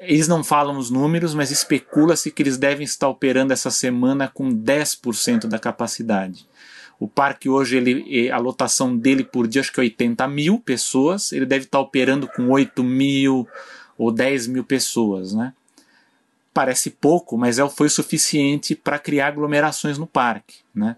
[0.00, 4.50] Eles não falam os números, mas especula-se que eles devem estar operando essa semana com
[4.50, 6.48] 10% da capacidade.
[6.98, 11.30] O parque hoje, ele, a lotação dele por dia, acho que é 80 mil pessoas,
[11.30, 13.46] ele deve estar operando com 8 mil
[13.96, 15.52] ou 10 mil pessoas, né?
[16.52, 20.96] Parece pouco, mas é, foi suficiente para criar aglomerações no parque, né?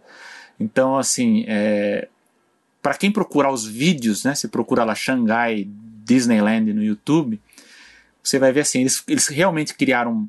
[0.58, 2.08] Então, assim, é,
[2.82, 4.34] para quem procurar os vídeos, né?
[4.34, 5.68] Você procura lá Xangai
[6.04, 7.40] Disneyland no YouTube,
[8.22, 10.28] você vai ver assim, eles, eles realmente criaram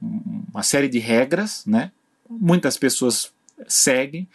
[0.00, 1.92] uma série de regras, né?
[2.28, 3.32] Muitas pessoas
[3.66, 4.28] seguem,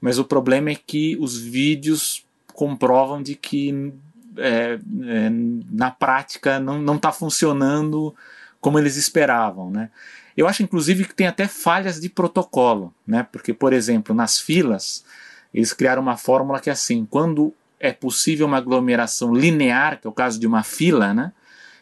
[0.00, 3.92] mas o problema é que os vídeos comprovam de que
[4.38, 5.30] é, é,
[5.70, 8.14] na prática não está funcionando
[8.60, 9.90] como eles esperavam, né?
[10.36, 13.26] Eu acho, inclusive, que tem até falhas de protocolo, né?
[13.32, 15.04] Porque, por exemplo, nas filas,
[15.52, 20.10] eles criaram uma fórmula que é assim, quando é possível uma aglomeração linear, que é
[20.10, 21.32] o caso de uma fila, né?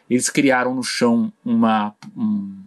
[0.09, 2.63] Eles criaram no chão uma, um,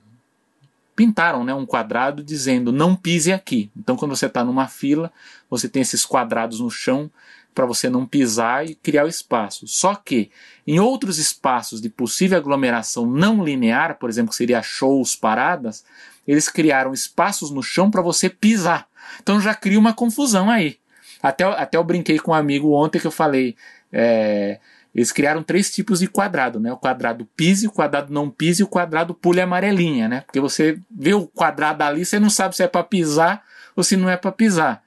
[0.95, 3.71] pintaram né, um quadrado dizendo não pise aqui.
[3.77, 5.13] Então, quando você está numa fila,
[5.49, 7.11] você tem esses quadrados no chão
[7.59, 9.67] para você não pisar e criar o espaço.
[9.67, 10.31] Só que
[10.65, 15.85] em outros espaços de possível aglomeração não linear, por exemplo, que seria shows, paradas,
[16.25, 18.87] eles criaram espaços no chão para você pisar.
[19.21, 20.79] Então já cria uma confusão aí.
[21.21, 23.57] Até, até eu brinquei com um amigo ontem que eu falei.
[23.93, 24.61] É,
[24.95, 26.73] eles criaram três tipos de quadrado, né?
[26.73, 30.21] O quadrado pise, o quadrado não pise e o quadrado pule amarelinha, né?
[30.21, 33.43] Porque você vê o quadrado ali, você não sabe se é para pisar
[33.75, 34.81] ou se não é para pisar.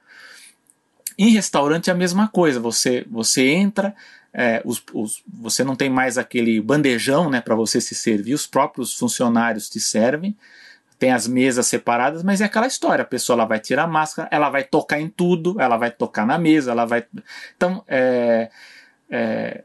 [1.18, 2.60] Em restaurante é a mesma coisa.
[2.60, 3.94] Você você entra,
[4.32, 7.40] é, os, os, você não tem mais aquele bandejão, né?
[7.40, 8.34] Para você se servir.
[8.34, 10.36] Os próprios funcionários te servem.
[10.98, 13.02] Tem as mesas separadas, mas é aquela história.
[13.02, 16.24] A pessoa ela vai tirar a máscara, ela vai tocar em tudo, ela vai tocar
[16.24, 17.04] na mesa, ela vai.
[17.56, 18.50] Então, é,
[19.10, 19.64] é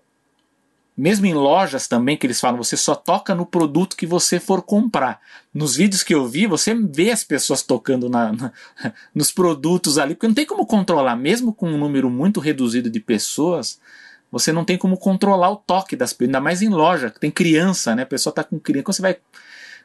[0.98, 4.64] mesmo em lojas também, que eles falam, você só toca no produto que você for
[4.64, 5.22] comprar.
[5.54, 8.52] Nos vídeos que eu vi, você vê as pessoas tocando na, na,
[9.14, 13.00] nos produtos ali, porque não tem como controlar, mesmo com um número muito reduzido de
[13.00, 13.80] pessoas,
[14.32, 17.30] você não tem como controlar o toque das pessoas, ainda mais em loja, que tem
[17.30, 18.02] criança, né?
[18.02, 19.18] A pessoa está com criança, como você vai,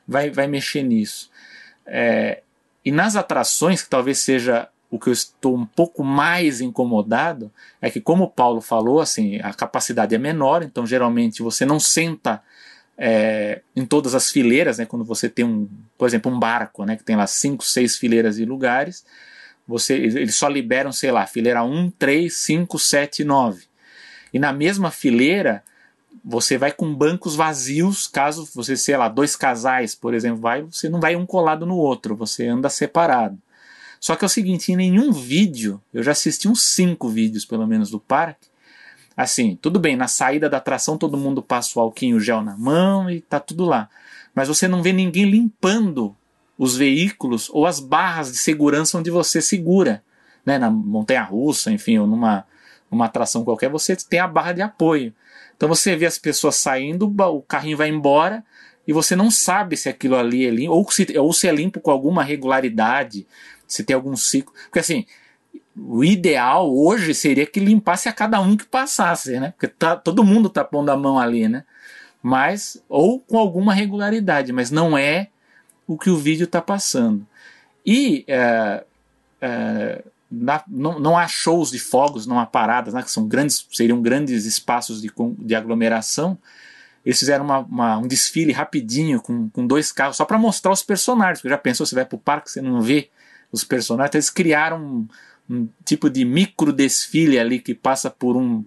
[0.08, 1.30] vai, vai mexer nisso?
[1.84, 2.42] É,
[2.82, 7.90] e nas atrações, que talvez seja o que eu estou um pouco mais incomodado é
[7.90, 12.42] que, como Paulo falou, assim, a capacidade é menor, então geralmente você não senta
[12.98, 15.66] é, em todas as fileiras, né, quando você tem um,
[15.96, 19.02] por exemplo, um barco, né, que tem lá cinco, seis fileiras de lugares,
[19.66, 23.64] você, eles só liberam, sei lá, fileira 1, 3, 5, 7, 9.
[24.30, 25.62] E na mesma fileira,
[26.22, 30.90] você vai com bancos vazios, caso você, sei lá, dois casais, por exemplo, vai, você
[30.90, 33.38] não vai um colado no outro, você anda separado.
[34.02, 37.68] Só que é o seguinte, em nenhum vídeo, eu já assisti uns cinco vídeos pelo
[37.68, 38.48] menos do parque,
[39.16, 43.08] assim, tudo bem, na saída da atração todo mundo passa o alquinho gel na mão
[43.08, 43.88] e tá tudo lá.
[44.34, 46.16] Mas você não vê ninguém limpando
[46.58, 50.02] os veículos ou as barras de segurança onde você segura.
[50.44, 52.44] Né, na montanha russa, enfim, ou numa
[52.90, 55.14] uma atração qualquer, você tem a barra de apoio.
[55.56, 58.44] Então você vê as pessoas saindo, o carrinho vai embora
[58.86, 61.80] e você não sabe se aquilo ali é limpo, ou se, ou se é limpo
[61.80, 63.26] com alguma regularidade,
[63.72, 64.52] se tem algum ciclo.
[64.64, 65.06] Porque assim,
[65.76, 69.52] o ideal hoje seria que limpasse a cada um que passasse, né?
[69.52, 71.64] Porque tá, todo mundo tá pondo a mão ali, né?
[72.22, 75.28] Mas, ou com alguma regularidade, mas não é
[75.86, 77.26] o que o vídeo está passando.
[77.84, 78.84] E é,
[79.40, 83.66] é, na, não, não, há shows de fogos, não há paradas, né, que são grandes,
[83.72, 86.38] seriam grandes espaços de, de aglomeração.
[87.04, 90.82] eles fizeram uma, uma, um desfile rapidinho com, com dois carros, só para mostrar os
[90.82, 91.40] personagens.
[91.40, 93.10] Porque já pensou, você vai pro parque, você não vê
[93.52, 94.14] os personagens.
[94.14, 95.08] Eles criaram um,
[95.48, 98.64] um tipo de micro desfile ali que passa por um,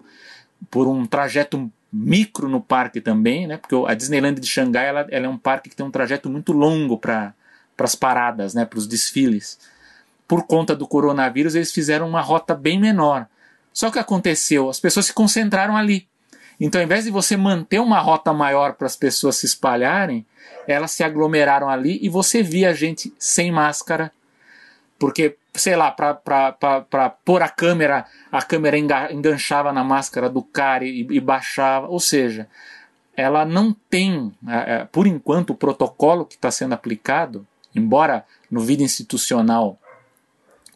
[0.70, 3.56] por um trajeto micro no parque também, né?
[3.56, 6.52] Porque a Disneyland de Xangai ela, ela é um parque que tem um trajeto muito
[6.52, 7.34] longo para
[7.78, 8.64] as paradas, né?
[8.64, 9.58] Para os desfiles.
[10.28, 13.26] Por conta do coronavírus, eles fizeram uma rota bem menor.
[13.72, 16.08] Só que aconteceu, as pessoas se concentraram ali.
[16.58, 20.24] Então, ao invés de você manter uma rota maior para as pessoas se espalharem,
[20.66, 24.10] elas se aglomeraram ali e você via gente sem máscara,
[24.98, 31.06] porque, sei lá, para pôr a câmera, a câmera enganchava na máscara do cara e,
[31.10, 31.86] e baixava.
[31.88, 32.48] Ou seja,
[33.16, 38.60] ela não tem, é, é, por enquanto, o protocolo que está sendo aplicado, embora no
[38.60, 39.78] vida institucional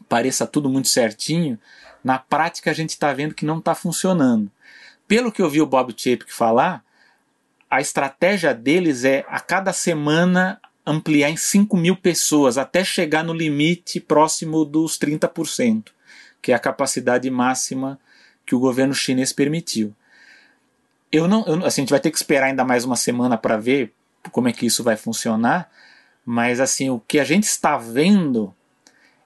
[0.08, 1.58] pareça tudo muito certinho,
[2.02, 4.50] na prática a gente está vendo que não está funcionando
[5.10, 6.84] pelo que eu vi o Bob Chapek falar,
[7.68, 10.60] a estratégia deles é a cada semana
[10.90, 15.88] ampliar em 5 mil pessoas até chegar no limite próximo dos 30%,
[16.42, 17.98] que é a capacidade máxima
[18.44, 19.94] que o governo chinês permitiu.
[21.12, 23.56] Eu não, eu, assim, a gente vai ter que esperar ainda mais uma semana para
[23.56, 23.92] ver
[24.30, 25.70] como é que isso vai funcionar,
[26.24, 28.54] mas assim o que a gente está vendo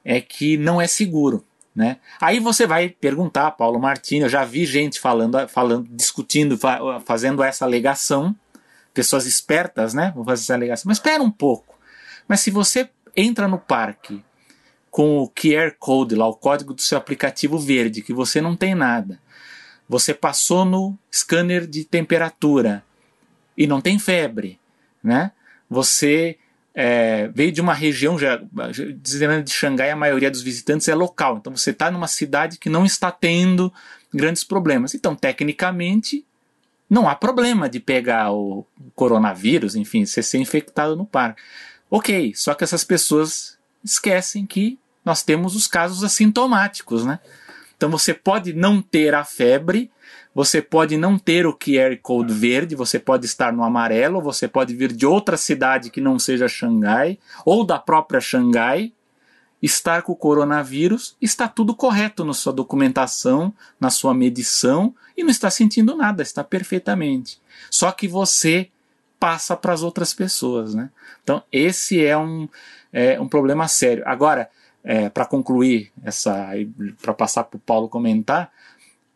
[0.05, 1.45] é que não é seguro.
[1.75, 1.97] Né?
[2.21, 6.57] Aí você vai perguntar, Paulo Martins, eu já vi gente falando, falando discutindo,
[7.05, 8.35] fazendo essa alegação,
[8.95, 10.13] pessoas espertas, né?
[10.15, 10.89] Vão fazer essa alegação.
[10.89, 11.79] Mas espera um pouco.
[12.27, 14.25] Mas se você entra no parque
[14.91, 18.75] com o QR Code lá, o código do seu aplicativo verde, que você não tem
[18.75, 19.21] nada,
[19.89, 22.85] você passou no scanner de temperatura
[23.59, 24.59] e não tem febre,
[25.03, 25.33] né?
[25.69, 26.39] Você
[26.75, 31.39] é, veio de uma região, já, de Xangai, a maioria dos visitantes é local.
[31.39, 33.73] Então você está numa cidade que não está tendo
[34.13, 34.95] grandes problemas.
[34.95, 36.25] Então, tecnicamente,
[36.89, 41.43] não há problema de pegar o coronavírus, enfim, ser, ser infectado no parque.
[41.91, 47.19] Ok, só que essas pessoas esquecem que nós temos os casos assintomáticos, né?
[47.77, 49.91] Então você pode não ter a febre,
[50.35, 54.75] você pode não ter o QR Code verde, você pode estar no amarelo, você pode
[54.75, 58.93] vir de outra cidade que não seja Xangai, ou da própria Xangai,
[59.65, 65.31] estar com o coronavírus, está tudo correto na sua documentação, na sua medição, e não
[65.31, 67.41] está sentindo nada, está perfeitamente.
[67.71, 68.69] Só que você
[69.19, 70.75] passa para as outras pessoas.
[70.75, 70.91] Né?
[71.23, 72.47] Então, esse é um,
[72.93, 74.03] é um problema sério.
[74.07, 74.51] Agora,
[74.83, 76.51] é, para concluir essa,
[77.01, 78.53] para passar para o Paulo comentar,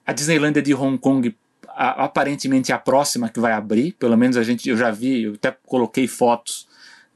[0.07, 1.37] a Disneylandia de Hong Kong
[1.67, 5.57] aparentemente a próxima que vai abrir, pelo menos a gente, eu já vi, eu até
[5.67, 6.67] coloquei fotos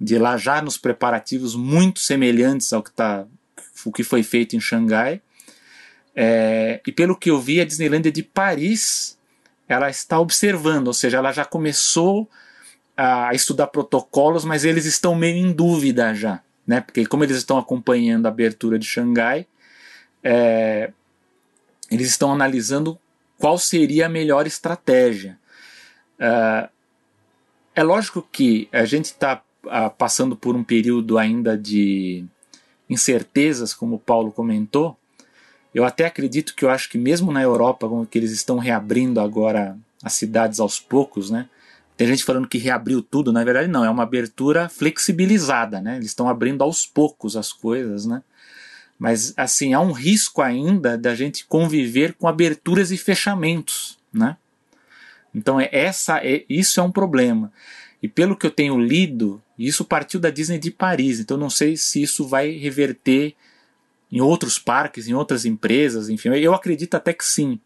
[0.02, 3.24] de lá já nos preparativos muito semelhantes ao que, tá,
[3.84, 5.20] o que foi feito em Xangai.
[6.14, 9.18] É, e pelo que eu vi, a Disneylandia de Paris
[9.68, 12.28] ela está observando, ou seja, ela já começou
[12.94, 16.80] a estudar protocolos, mas eles estão meio em dúvida já né?
[16.80, 19.46] Porque como eles estão acompanhando a abertura de Xangai,
[20.22, 20.92] é,
[21.90, 22.98] eles estão analisando
[23.38, 25.38] qual seria a melhor estratégia.
[26.18, 26.68] É,
[27.74, 29.42] é lógico que a gente está
[29.96, 32.24] passando por um período ainda de
[32.88, 34.96] incertezas, como o Paulo comentou.
[35.74, 39.20] Eu até acredito que eu acho que mesmo na Europa, como que eles estão reabrindo
[39.20, 41.48] agora as cidades aos poucos, né?
[41.96, 45.96] Tem gente falando que reabriu tudo, na verdade não, é uma abertura flexibilizada, né?
[45.96, 48.22] Eles estão abrindo aos poucos as coisas, né?
[48.98, 54.36] Mas assim, há um risco ainda da gente conviver com aberturas e fechamentos, né?
[55.34, 57.52] Então é essa é isso é um problema.
[58.02, 61.76] E pelo que eu tenho lido, isso partiu da Disney de Paris, então não sei
[61.76, 63.34] se isso vai reverter
[64.10, 66.30] em outros parques, em outras empresas, enfim.
[66.30, 67.60] Eu acredito até que sim,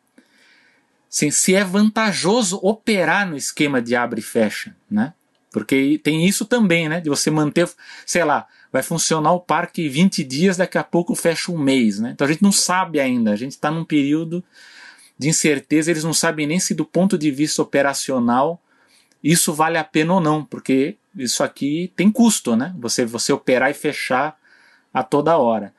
[1.09, 5.14] Sim, se é vantajoso operar no esquema de abre e fecha, né?
[5.51, 7.01] Porque tem isso também, né?
[7.01, 7.66] De você manter,
[8.05, 12.11] sei lá, vai funcionar o parque 20 dias, daqui a pouco fecha um mês, né?
[12.12, 14.45] Então a gente não sabe ainda, a gente está num período
[15.18, 18.61] de incerteza, eles não sabem nem se do ponto de vista operacional
[19.33, 22.74] isso vale a pena ou não, porque isso aqui tem custo, né?
[22.79, 24.39] Você, você operar e fechar
[24.95, 25.74] a toda hora.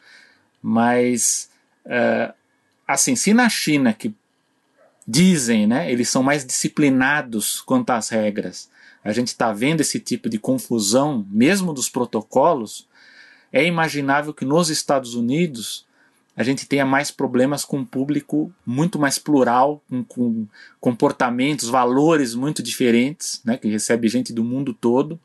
[0.62, 1.50] Mas,
[1.86, 2.34] uh,
[2.86, 4.14] assim, se na China, que
[5.08, 5.90] dizem, né?
[5.90, 8.70] Eles são mais disciplinados quanto às regras.
[9.02, 12.86] A gente está vendo esse tipo de confusão, mesmo dos protocolos.
[13.54, 15.87] É imaginável que nos Estados Unidos
[16.38, 20.48] a gente tenha mais problemas com um público muito mais plural, com, com
[20.80, 23.58] comportamentos, valores muito diferentes, né?
[23.58, 25.20] Que recebe gente do mundo todo,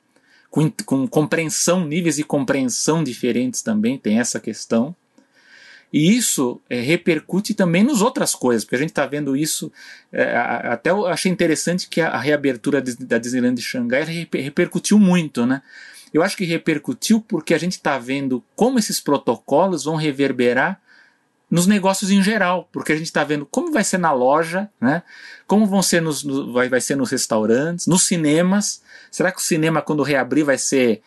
[0.50, 4.96] com, com compreensão, níveis de compreensão diferentes também, tem essa questão.
[5.92, 9.70] E isso é, repercute também nas outras coisas, porque a gente está vendo isso.
[10.10, 14.02] É, até eu achei interessante que a, reabertura da Disneyland de Xangai
[14.32, 15.60] repercutiu muito, né?
[16.14, 20.80] Eu acho que repercutiu porque a gente está vendo como esses protocolos vão reverberar
[21.52, 25.02] nos negócios em geral, porque a gente está vendo como vai ser na loja, né?
[25.46, 28.82] Como vão ser nos, no, vai, vai ser nos restaurantes, nos cinemas.
[29.10, 31.02] Será que o cinema quando reabrir vai ser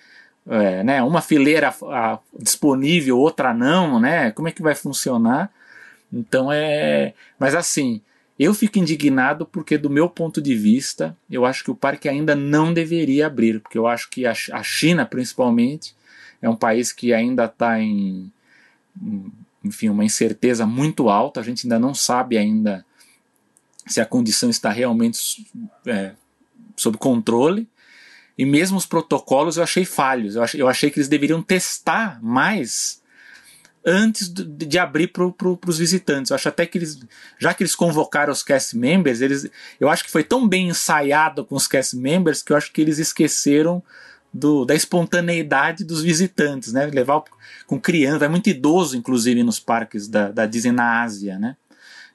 [0.47, 4.29] é, né, uma fileira a, disponível, outra não, né?
[4.33, 5.49] Como é que vai funcionar?
[6.13, 7.15] Então é.
[7.39, 7.99] Mas assim,
[8.37, 12.35] eu fico indignado porque, do meu ponto de vista, eu acho que o parque ainda
[12.35, 15.95] não deveria abrir, porque eu acho que a, a China, principalmente,
[16.39, 18.31] é um país que ainda está em,
[19.65, 21.39] enfim, uma incerteza muito alta.
[21.39, 22.85] A gente ainda não sabe ainda
[23.87, 25.45] se a condição está realmente
[25.85, 26.13] é,
[26.75, 27.67] sob controle.
[28.37, 30.35] E mesmo os protocolos eu achei falhos.
[30.35, 33.01] Eu achei, eu achei que eles deveriam testar mais
[33.85, 36.31] antes de, de abrir para pro, os visitantes.
[36.31, 36.99] Eu acho até que eles,
[37.39, 39.47] já que eles convocaram os cast members, eles,
[39.79, 42.81] eu acho que foi tão bem ensaiado com os cast members que eu acho que
[42.81, 43.81] eles esqueceram
[44.35, 46.85] do, da espontaneidade dos visitantes, né?
[46.87, 47.23] Levar
[47.65, 51.55] com criança, vai muito idoso, inclusive, nos parques da, da Disney na Ásia, né?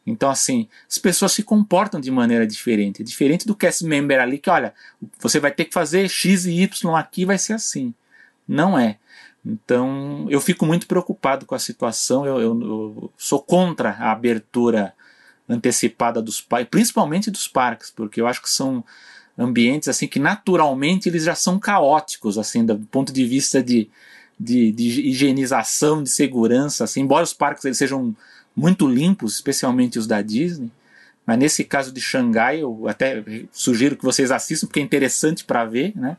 [0.06, 3.02] Então, assim, as pessoas se comportam de maneira diferente.
[3.02, 4.74] Diferente do cast member ali, que olha,
[5.18, 7.94] você vai ter que fazer X e Y aqui, vai ser assim.
[8.46, 8.98] Não é.
[9.44, 12.26] Então, eu fico muito preocupado com a situação.
[12.26, 14.92] Eu, eu, eu sou contra a abertura
[15.48, 18.84] antecipada dos parques, principalmente dos parques, porque eu acho que são
[19.40, 23.88] ambientes assim que naturalmente eles já são caóticos, assim, do ponto de vista de,
[24.38, 26.84] de, de higienização, de segurança.
[26.84, 28.14] Assim, embora os parques eles sejam
[28.54, 30.70] muito limpos, especialmente os da Disney.
[31.26, 35.64] Mas nesse caso de Xangai, eu até sugiro que vocês assistam, porque é interessante para
[35.64, 36.16] ver, né?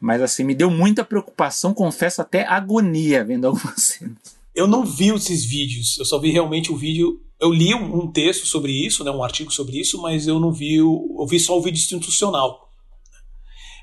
[0.00, 4.16] Mas assim, me deu muita preocupação, confesso até agonia vendo algumas cenas.
[4.54, 7.20] Eu não vi esses vídeos, eu só vi realmente o vídeo.
[7.40, 10.76] Eu li um texto sobre isso, né, um artigo sobre isso, mas eu não vi,
[10.76, 12.68] eu vi só o vídeo institucional.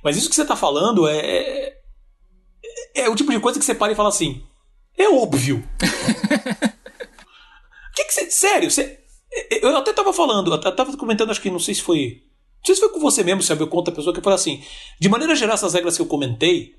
[0.04, 1.74] Mas isso que você está falando é, é,
[2.96, 4.44] é o tipo de coisa que você para e fala assim:
[4.98, 5.68] é óbvio.
[7.96, 9.00] que que você, sério, você,
[9.50, 12.24] eu até tava falando, eu tava comentando, acho que não sei se foi.
[12.58, 13.62] Não sei se foi com você mesmo, sabe?
[13.62, 14.64] Eu conto a pessoa que falou assim:
[15.00, 16.76] de maneira geral, essas regras que eu comentei,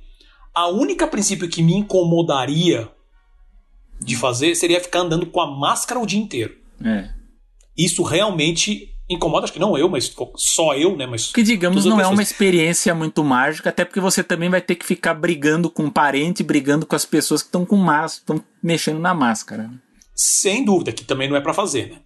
[0.55, 2.91] a única princípio que me incomodaria
[4.01, 6.66] de fazer seria ficar andando com a máscara o dia inteiro.
[6.85, 7.11] É.
[7.77, 11.07] Isso realmente incomoda, acho que não eu, mas só eu, né?
[11.07, 12.13] Mas que digamos não pessoas.
[12.13, 15.85] é uma experiência muito mágica, até porque você também vai ter que ficar brigando com
[15.85, 19.65] um parente, brigando com as pessoas que estão com máscara, estão mexendo na máscara.
[19.65, 19.79] Né?
[20.15, 21.99] Sem dúvida, que também não é para fazer, né?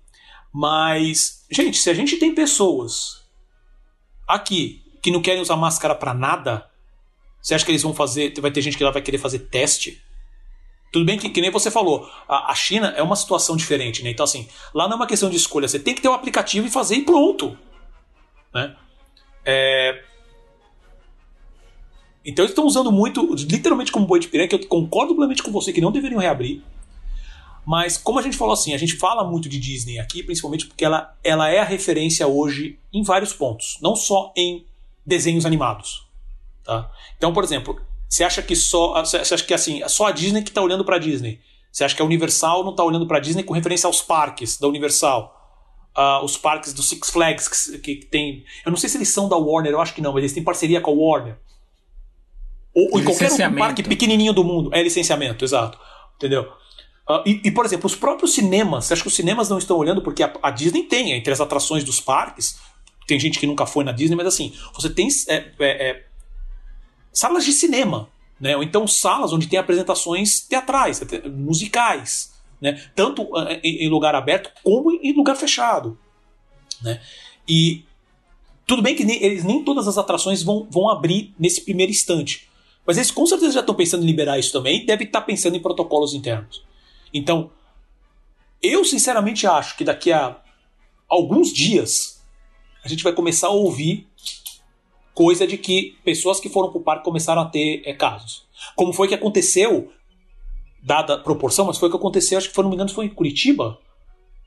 [0.53, 3.21] Mas, gente, se a gente tem pessoas
[4.29, 6.69] aqui que não querem usar máscara para nada,
[7.41, 8.35] você acha que eles vão fazer.
[8.41, 10.03] Vai ter gente que lá vai querer fazer teste?
[10.91, 14.11] Tudo bem que, que nem você falou, a, a, China é uma situação diferente, né?
[14.11, 16.67] Então, assim, lá não é uma questão de escolha, você tem que ter um aplicativo
[16.67, 17.57] e fazer e pronto.
[18.53, 18.75] Né?
[19.45, 20.05] É...
[22.25, 25.51] Então eles estão usando muito, literalmente como boi de piranha, que eu concordo plenamente com
[25.51, 26.63] você que não deveriam reabrir.
[27.65, 30.85] Mas, como a gente falou assim, a gente fala muito de Disney aqui, principalmente porque
[30.85, 34.67] ela, ela é a referência hoje em vários pontos, não só em
[35.07, 36.07] desenhos animados.
[36.65, 36.91] Tá?
[37.17, 37.81] Então, por exemplo,
[38.11, 39.05] você acha que só.
[39.05, 41.41] Você acha que assim, só a Disney que está olhando para a Disney?
[41.71, 44.59] Você acha que a Universal não está olhando para a Disney com referência aos parques
[44.59, 45.37] da Universal?
[45.97, 47.49] Uh, os parques do Six Flags
[47.83, 48.45] que, que, tem.
[48.65, 50.43] Eu não sei se eles são da Warner, eu acho que não, mas eles têm
[50.43, 51.39] parceria com a Warner.
[52.75, 54.71] Ou, ou em qualquer outro parque pequenininho do mundo.
[54.73, 55.79] É licenciamento, exato.
[56.17, 56.53] Entendeu?
[57.09, 59.77] Uh, e, e, por exemplo, os próprios cinemas, você acha que os cinemas não estão
[59.77, 62.59] olhando porque a, a, Disney tem, entre as atrações dos parques,
[63.07, 66.07] tem gente que nunca foi na Disney, mas assim, você tem é, é, é,
[67.13, 68.09] salas de cinema,
[68.41, 68.57] né?
[68.57, 71.03] ou então salas onde tem apresentações teatrais,
[71.33, 72.83] musicais, né?
[72.95, 75.99] tanto uh, em, lugar aberto como em lugar fechado.
[76.83, 77.01] Né?
[77.47, 77.85] E
[78.67, 82.49] tudo bem que nem, eles, nem todas as atrações vão, vão abrir nesse primeiro instante.
[82.87, 85.57] Mas eles com certeza já estão pensando em liberar isso também e devem estar pensando
[85.57, 86.63] em protocolos internos.
[87.13, 87.51] Então,
[88.63, 90.37] eu sinceramente acho que daqui a
[91.09, 92.21] alguns dias
[92.85, 94.07] a gente vai começar a ouvir
[95.15, 98.45] coisa de que pessoas que foram para o parque começaram a ter é, casos.
[98.77, 99.93] Como foi que aconteceu,
[100.83, 103.07] dada a proporção, mas foi o que aconteceu, acho que foi, não me engano, foi
[103.07, 103.79] em Curitiba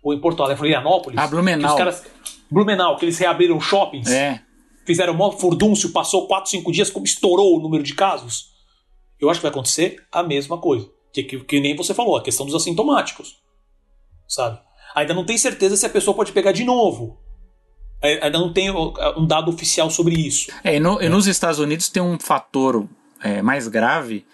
[0.04, 1.18] ou em Porto Alegre, Florianópolis.
[1.18, 1.72] Ah, Blumenau.
[1.72, 2.04] Que caras,
[2.52, 4.10] Blumenau, que eles reabriram shoppings.
[4.12, 4.42] É.
[4.86, 8.52] Fizeram mó furdúncio, passou 4, 5 dias, como estourou o número de casos.
[9.20, 10.90] Eu acho que vai acontecer a mesma coisa.
[11.14, 13.38] Que, que, que nem você falou, a questão dos assintomáticos.
[14.28, 14.60] Sabe?
[14.94, 17.18] Ainda não tem certeza se a pessoa pode pegar de novo.
[18.04, 20.52] Ainda não tem um dado oficial sobre isso.
[20.62, 22.86] É, e, no, e nos Estados Unidos tem um fator
[23.22, 24.26] é, mais grave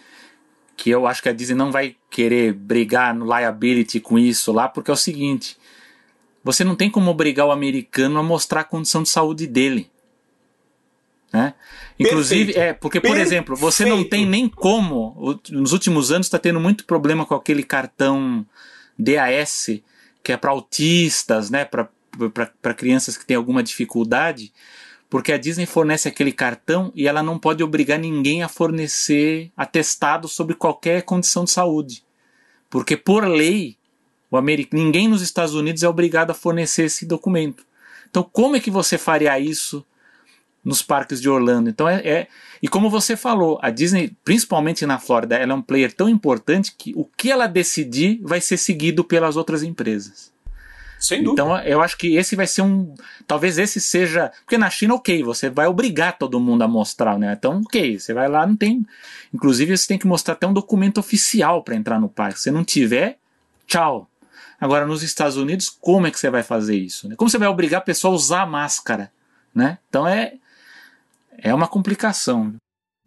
[0.76, 4.68] que eu acho que a Disney não vai querer brigar no liability com isso lá,
[4.68, 5.58] porque é o seguinte:
[6.44, 9.92] você não tem como obrigar o americano a mostrar a condição de saúde dele.
[11.32, 11.54] Né?
[12.00, 13.28] Inclusive, é, porque, por Perfeito.
[13.28, 15.40] exemplo, você não tem nem como.
[15.50, 18.44] Nos últimos anos está tendo muito problema com aquele cartão
[18.98, 19.82] DAS,
[20.24, 21.66] que é para autistas, né?
[22.30, 24.52] Para crianças que têm alguma dificuldade,
[25.10, 30.28] porque a Disney fornece aquele cartão e ela não pode obrigar ninguém a fornecer atestado
[30.28, 32.04] sobre qualquer condição de saúde.
[32.70, 33.78] Porque, por lei,
[34.30, 37.66] o ninguém nos Estados Unidos é obrigado a fornecer esse documento.
[38.10, 39.86] Então, como é que você faria isso
[40.64, 41.70] nos parques de Orlando.
[41.70, 42.28] Então é, é,
[42.62, 46.76] e como você falou, a Disney, principalmente na Flórida, ela é um player tão importante
[46.78, 50.32] que o que ela decidir vai ser seguido pelas outras empresas.
[51.00, 51.41] Sem dúvida.
[51.41, 52.93] Então eu acho que esse vai ser um,
[53.26, 57.36] talvez esse seja, porque na China ok, você vai obrigar todo mundo a mostrar, né?
[57.38, 58.86] Então ok, você vai lá, não tem,
[59.34, 62.41] inclusive você tem que mostrar até um documento oficial para entrar no parque.
[62.41, 63.18] Se não tiver,
[63.66, 64.10] tchau.
[64.60, 67.08] Agora nos Estados Unidos, como é que você vai fazer isso?
[67.08, 67.16] Né?
[67.16, 69.10] Como você vai obrigar a pessoa a usar máscara?
[69.56, 69.78] Né?
[69.88, 70.34] Então é
[71.41, 72.56] é uma complicação.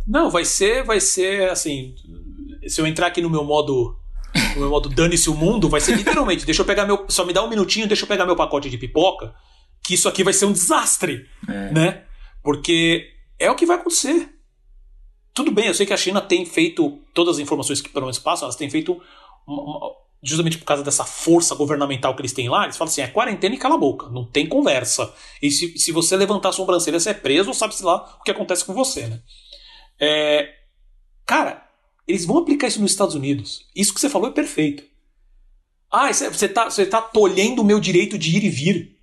[0.07, 1.95] Não, vai ser, vai ser assim.
[2.67, 3.97] Se eu entrar aqui no meu modo.
[4.57, 6.45] No meu modo dane-se o mundo, vai ser literalmente.
[6.45, 7.07] deixa eu pegar meu.
[7.09, 9.35] Só me dá um minutinho, deixa eu pegar meu pacote de pipoca.
[9.85, 11.27] Que isso aqui vai ser um desastre.
[11.49, 11.73] É.
[11.73, 12.05] Né?
[12.43, 14.29] Porque é o que vai acontecer.
[15.35, 16.99] Tudo bem, eu sei que a China tem feito.
[17.15, 19.01] Todas as informações que pelo menos passam, elas têm feito.
[19.47, 19.93] Uma, uma,
[20.23, 23.55] justamente por causa dessa força governamental que eles têm lá, eles falam assim: é quarentena
[23.55, 25.13] e cala a boca, não tem conversa.
[25.43, 28.31] E se, se você levantar a sobrancelha, você é preso, ou sabe-se lá o que
[28.31, 29.21] acontece com você, né?
[30.01, 30.49] É,
[31.27, 31.67] cara,
[32.07, 33.67] eles vão aplicar isso nos Estados Unidos.
[33.75, 34.83] Isso que você falou é perfeito.
[35.91, 38.97] Ah, você está você tá tolhendo o meu direito de ir e vir.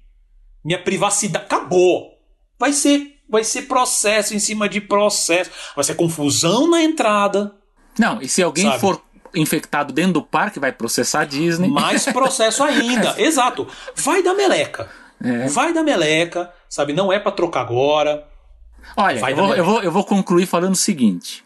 [0.64, 1.46] Minha privacidade.
[1.46, 2.18] Acabou.
[2.58, 5.52] Vai ser, vai ser processo em cima de processo.
[5.76, 7.56] Vai ser confusão na entrada.
[7.98, 8.80] Não, e se alguém sabe?
[8.80, 9.02] for
[9.36, 11.70] infectado dentro do parque, vai processar a Disney.
[11.70, 13.16] Mais processo ainda.
[13.22, 13.68] Exato.
[13.96, 14.90] Vai dar meleca.
[15.24, 15.48] É.
[15.48, 16.94] Vai dar meleca, sabe?
[16.94, 18.28] Não é para trocar agora.
[18.96, 21.44] Olha, eu vou, eu vou, eu, vou, concluir falando o seguinte.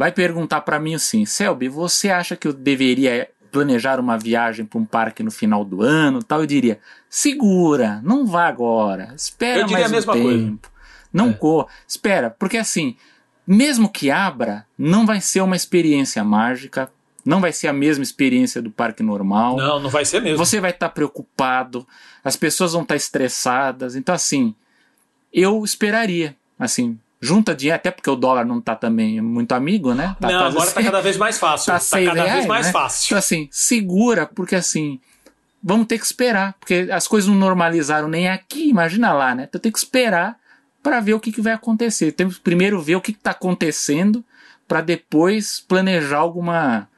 [0.00, 4.78] Vai perguntar para mim assim, Selby, você acha que eu deveria planejar uma viagem para
[4.78, 6.40] um parque no final do ano tal?
[6.40, 10.22] Eu diria, segura, não vá agora, espera mais um tempo.
[10.22, 10.58] Coisa.
[11.12, 11.32] Não é.
[11.34, 12.96] corra, espera, porque assim,
[13.46, 16.90] mesmo que abra, não vai ser uma experiência mágica,
[17.22, 19.58] não vai ser a mesma experiência do parque normal.
[19.58, 20.38] Não, não vai ser mesmo.
[20.38, 21.86] Você vai estar tá preocupado,
[22.24, 23.94] as pessoas vão estar tá estressadas.
[23.94, 24.54] Então, assim,
[25.30, 30.16] eu esperaria, assim, junta dinheiro, até porque o dólar não está também muito amigo, né?
[30.18, 31.74] Tá não, agora está cada vez mais fácil.
[31.76, 32.72] Está tá cada reais, vez mais né?
[32.72, 33.06] fácil.
[33.08, 34.98] Então, assim, segura, porque assim,
[35.62, 39.46] vamos ter que esperar, porque as coisas não normalizaram nem aqui, imagina lá, né?
[39.48, 40.36] Então tem que esperar
[40.82, 42.12] para ver o que, que, vai acontecer.
[42.12, 44.24] Temos que primeiro ver o que está acontecendo
[44.66, 46.88] para depois planejar alguma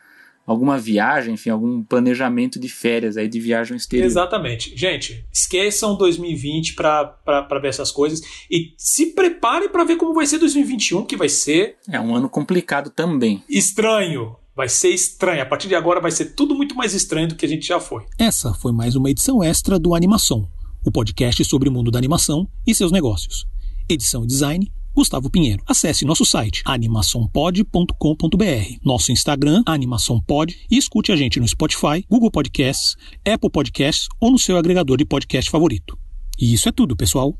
[0.46, 4.06] alguma viagem, enfim, algum planejamento de férias aí de viagem exterior.
[4.06, 4.76] Exatamente.
[4.76, 8.20] Gente, esqueçam 2020 para ver essas coisas
[8.50, 12.28] e se prepare para ver como vai ser 2021, que vai ser É um ano
[12.28, 13.42] complicado também.
[13.48, 14.36] Estranho.
[14.54, 15.40] Vai ser estranho.
[15.40, 17.80] A partir de agora vai ser tudo muito mais estranho do que a gente já
[17.80, 18.04] foi.
[18.18, 20.46] Essa foi mais uma edição extra do Animação,
[20.84, 23.46] o podcast sobre o mundo da animação e seus negócios.
[23.88, 25.62] Edição e design, Gustavo Pinheiro.
[25.66, 32.96] Acesse nosso site animaçãopod.com.br, nosso Instagram animaçãopod e escute a gente no Spotify, Google Podcasts,
[33.26, 35.98] Apple Podcasts ou no seu agregador de podcast favorito.
[36.38, 37.36] E isso é tudo, pessoal.